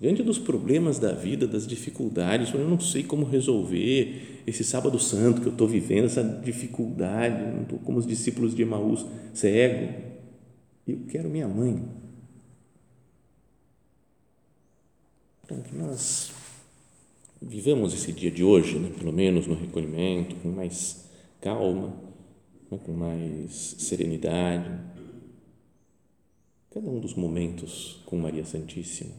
Diante 0.00 0.22
dos 0.22 0.38
problemas 0.38 1.00
da 1.00 1.12
vida, 1.12 1.44
das 1.44 1.66
dificuldades, 1.66 2.54
eu 2.54 2.60
não 2.60 2.78
sei 2.78 3.02
como 3.02 3.24
resolver 3.24 4.42
esse 4.46 4.62
sábado 4.62 4.96
santo 4.96 5.40
que 5.40 5.48
eu 5.48 5.52
estou 5.52 5.66
vivendo, 5.66 6.04
essa 6.04 6.22
dificuldade, 6.22 7.52
não 7.52 7.62
estou 7.62 7.80
como 7.80 7.98
os 7.98 8.06
discípulos 8.06 8.54
de 8.54 8.62
Emaús, 8.62 9.04
cego. 9.34 9.92
Eu 10.86 11.00
quero 11.08 11.28
minha 11.28 11.48
mãe. 11.48 11.74
Então, 11.74 12.08
que 15.37 15.37
nós 15.72 16.30
vivamos 17.40 17.94
esse 17.94 18.12
dia 18.12 18.30
de 18.30 18.44
hoje, 18.44 18.78
né, 18.78 18.90
pelo 18.98 19.12
menos 19.12 19.46
no 19.46 19.54
recolhimento, 19.54 20.34
com 20.36 20.50
mais 20.50 21.08
calma, 21.40 21.94
né, 22.70 22.78
com 22.84 22.92
mais 22.92 23.52
serenidade. 23.78 24.70
Cada 26.70 26.88
um 26.90 27.00
dos 27.00 27.14
momentos 27.14 28.02
com 28.04 28.18
Maria 28.18 28.44
Santíssima. 28.44 29.14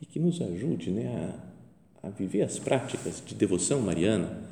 E 0.00 0.06
que 0.06 0.20
nos 0.20 0.40
ajude 0.40 0.90
né, 0.90 1.34
a, 2.02 2.08
a 2.08 2.10
viver 2.10 2.42
as 2.42 2.58
práticas 2.58 3.22
de 3.24 3.34
devoção 3.34 3.80
mariana 3.80 4.48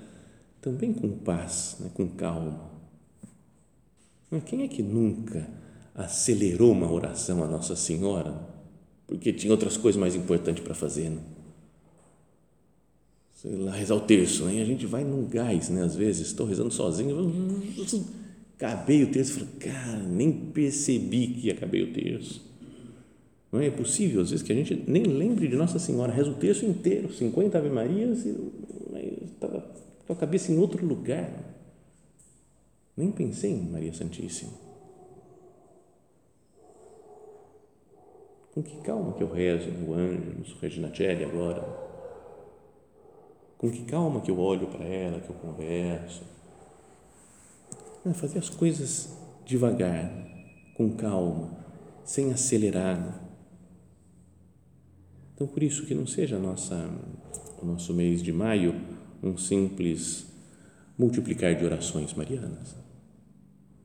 também 0.61 0.93
com 0.93 1.09
paz, 1.19 1.77
né, 1.79 1.91
com 1.95 2.09
calma. 2.09 2.75
Quem 4.45 4.65
é 4.65 4.69
que 4.69 4.83
nunca 4.83 5.49
acelerou 5.95 6.73
uma 6.73 6.91
oração 6.91 7.45
a 7.45 7.47
Nossa 7.47 7.77
Senhora 7.77 8.56
porque 9.07 9.33
tinha 9.33 9.53
outras 9.53 9.77
coisas 9.77 10.01
mais 10.01 10.15
importantes 10.15 10.63
para 10.63 10.75
fazer? 10.75 11.11
Né? 11.11 11.21
Sei 13.35 13.55
lá, 13.57 13.73
rezar 13.73 13.95
o 13.95 14.01
terço, 14.01 14.45
né? 14.45 14.61
a 14.61 14.65
gente 14.65 14.87
vai 14.87 15.05
num 15.05 15.27
gás, 15.29 15.69
né? 15.69 15.83
às 15.83 15.95
vezes, 15.95 16.29
estou 16.29 16.47
rezando 16.47 16.71
sozinho, 16.71 17.17
acabei 18.57 19.05
o 19.05 19.11
terço, 19.11 19.35
falo, 19.35 19.47
cara, 19.59 19.99
nem 19.99 20.33
percebi 20.33 21.29
que 21.29 21.51
acabei 21.51 21.83
o 21.83 21.93
terço 21.93 22.47
não 23.57 23.61
é 23.61 23.71
possível, 23.71 24.21
às 24.21 24.31
vezes, 24.31 24.45
que 24.45 24.53
a 24.53 24.55
gente 24.55 24.85
nem 24.87 25.03
lembre 25.03 25.49
de 25.49 25.57
Nossa 25.57 25.79
Senhora, 25.79 26.13
reza 26.13 26.31
o 26.31 26.35
texto 26.35 26.67
inteiro, 26.67 27.13
50 27.13 27.57
Ave 27.57 27.71
Marias, 27.71 28.27
e 28.27 28.37
está 29.33 29.49
com 30.07 30.13
a 30.13 30.17
cabeça 30.17 30.53
em 30.53 30.59
outro 30.59 30.85
lugar. 30.85 31.33
Nem 32.97 33.11
pensei 33.11 33.53
em 33.53 33.63
Maria 33.63 33.93
Santíssima. 33.93 34.66
Com 38.57 38.63
que 38.63 38.77
calma 38.79 39.13
que 39.13 39.23
eu 39.23 39.31
rezo 39.31 39.71
no 39.71 39.93
Ângelus, 39.93 40.57
Regina 40.61 40.93
Celli 40.93 41.23
agora. 41.23 41.63
Com 43.57 43.71
que 43.71 43.85
calma 43.85 44.21
que 44.21 44.31
eu 44.33 44.39
olho 44.41 44.67
para 44.67 44.85
ela, 44.85 45.21
que 45.21 45.31
eu 45.31 45.37
converso. 45.37 46.25
É 48.05 48.13
fazer 48.13 48.41
as 48.41 48.49
coisas 48.49 49.17
devagar, 49.45 50.11
com 50.75 50.97
calma, 50.97 51.51
sem 52.05 52.33
acelerar 52.33 53.27
então, 55.37 55.47
por 55.47 55.63
isso 55.63 55.85
que 55.85 55.95
não 55.95 56.07
seja 56.07 56.39
nossa, 56.39 56.89
o 57.61 57.67
nosso 57.67 57.93
mês 57.93 58.23
de 58.23 58.33
maio 58.33 58.75
um 59.23 59.37
simples 59.37 60.27
multiplicar 60.97 61.55
de 61.55 61.63
orações 61.63 62.15
marianas. 62.15 62.75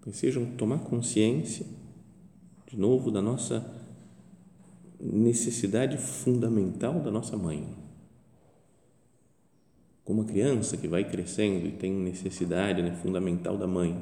Que 0.01 0.13
sejam 0.13 0.45
tomar 0.55 0.79
consciência, 0.79 1.65
de 2.65 2.79
novo, 2.79 3.11
da 3.11 3.21
nossa 3.21 3.59
necessidade 5.01 5.97
fundamental 5.97 6.99
da 6.99 7.09
nossa 7.09 7.35
mãe. 7.35 7.67
Como 10.03 10.21
uma 10.21 10.27
criança 10.27 10.77
que 10.77 10.87
vai 10.87 11.03
crescendo 11.09 11.67
e 11.67 11.71
tem 11.71 11.91
necessidade 11.91 12.81
né, 12.81 12.91
fundamental 13.01 13.57
da 13.57 13.67
mãe, 13.67 14.01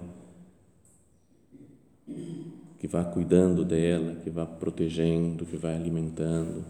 que 2.80 2.88
vá 2.88 3.04
cuidando 3.04 3.64
dela, 3.64 4.16
que 4.16 4.30
vá 4.30 4.46
protegendo, 4.46 5.46
que 5.46 5.58
vá 5.58 5.74
alimentando 5.74 6.66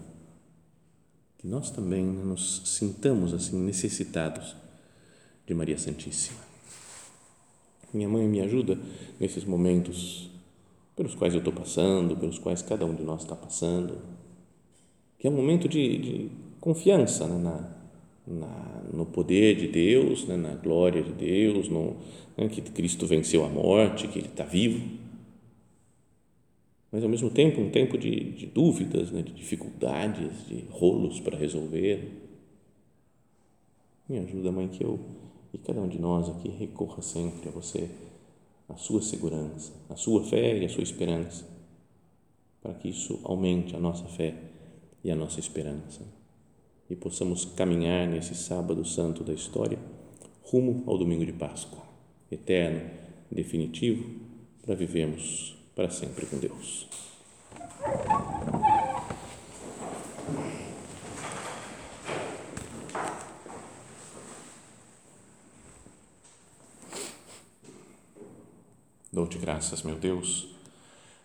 que 1.40 1.46
nós 1.46 1.70
também 1.70 2.04
nos 2.04 2.60
sintamos 2.66 3.32
assim 3.32 3.58
necessitados 3.58 4.54
de 5.46 5.54
Maria 5.54 5.78
Santíssima. 5.78 6.38
Minha 7.94 8.10
mãe 8.10 8.28
me 8.28 8.42
ajuda 8.42 8.78
nesses 9.18 9.42
momentos 9.44 10.30
pelos 10.94 11.14
quais 11.14 11.32
eu 11.32 11.38
estou 11.38 11.52
passando, 11.52 12.14
pelos 12.14 12.38
quais 12.38 12.60
cada 12.60 12.84
um 12.84 12.94
de 12.94 13.02
nós 13.02 13.22
está 13.22 13.34
passando, 13.34 14.02
que 15.20 15.28
é 15.28 15.30
um 15.30 15.36
momento 15.36 15.68
de, 15.68 15.98
de 15.98 16.30
confiança 16.60 17.28
né, 17.28 17.38
na, 17.38 17.76
na, 18.26 18.82
no 18.92 19.06
poder 19.06 19.54
de 19.54 19.68
Deus, 19.68 20.26
né, 20.26 20.36
na 20.36 20.56
glória 20.56 21.02
de 21.02 21.12
Deus, 21.12 21.68
no, 21.68 21.96
né, 22.36 22.48
que 22.48 22.60
Cristo 22.60 23.06
venceu 23.06 23.44
a 23.44 23.48
morte, 23.48 24.08
que 24.08 24.18
Ele 24.18 24.26
está 24.26 24.42
vivo 24.42 24.98
mas 26.92 27.04
ao 27.04 27.08
mesmo 27.08 27.30
tempo 27.30 27.60
um 27.60 27.70
tempo 27.70 27.96
de, 27.96 28.32
de 28.32 28.46
dúvidas, 28.46 29.10
né, 29.10 29.22
de 29.22 29.32
dificuldades, 29.32 30.46
de 30.48 30.64
rolos 30.70 31.20
para 31.20 31.38
resolver. 31.38 32.28
Me 34.08 34.18
ajuda, 34.18 34.50
mãe, 34.50 34.66
que 34.68 34.82
eu 34.82 34.98
e 35.52 35.58
cada 35.58 35.80
um 35.80 35.88
de 35.88 36.00
nós 36.00 36.28
aqui 36.28 36.48
recorra 36.48 37.00
sempre 37.00 37.48
a 37.48 37.52
você, 37.52 37.88
a 38.68 38.76
sua 38.76 39.02
segurança, 39.02 39.72
a 39.88 39.96
sua 39.96 40.24
fé 40.24 40.58
e 40.58 40.64
a 40.64 40.68
sua 40.68 40.82
esperança, 40.82 41.48
para 42.60 42.74
que 42.74 42.88
isso 42.88 43.20
aumente 43.22 43.74
a 43.76 43.80
nossa 43.80 44.04
fé 44.06 44.34
e 45.02 45.10
a 45.10 45.16
nossa 45.16 45.40
esperança 45.40 46.02
e 46.88 46.96
possamos 46.96 47.44
caminhar 47.44 48.08
nesse 48.08 48.34
sábado 48.34 48.84
santo 48.84 49.22
da 49.22 49.32
história 49.32 49.78
rumo 50.42 50.82
ao 50.86 50.98
domingo 50.98 51.24
de 51.24 51.32
Páscoa, 51.32 51.82
eterno, 52.30 52.90
definitivo, 53.30 54.20
para 54.62 54.74
vivermos 54.74 55.56
para 55.76 55.88
sempre 55.88 56.26
com 56.26 56.38
Deus. 56.38 56.88
Dou-te 69.12 69.38
graças, 69.38 69.82
meu 69.82 69.96
Deus, 69.96 70.56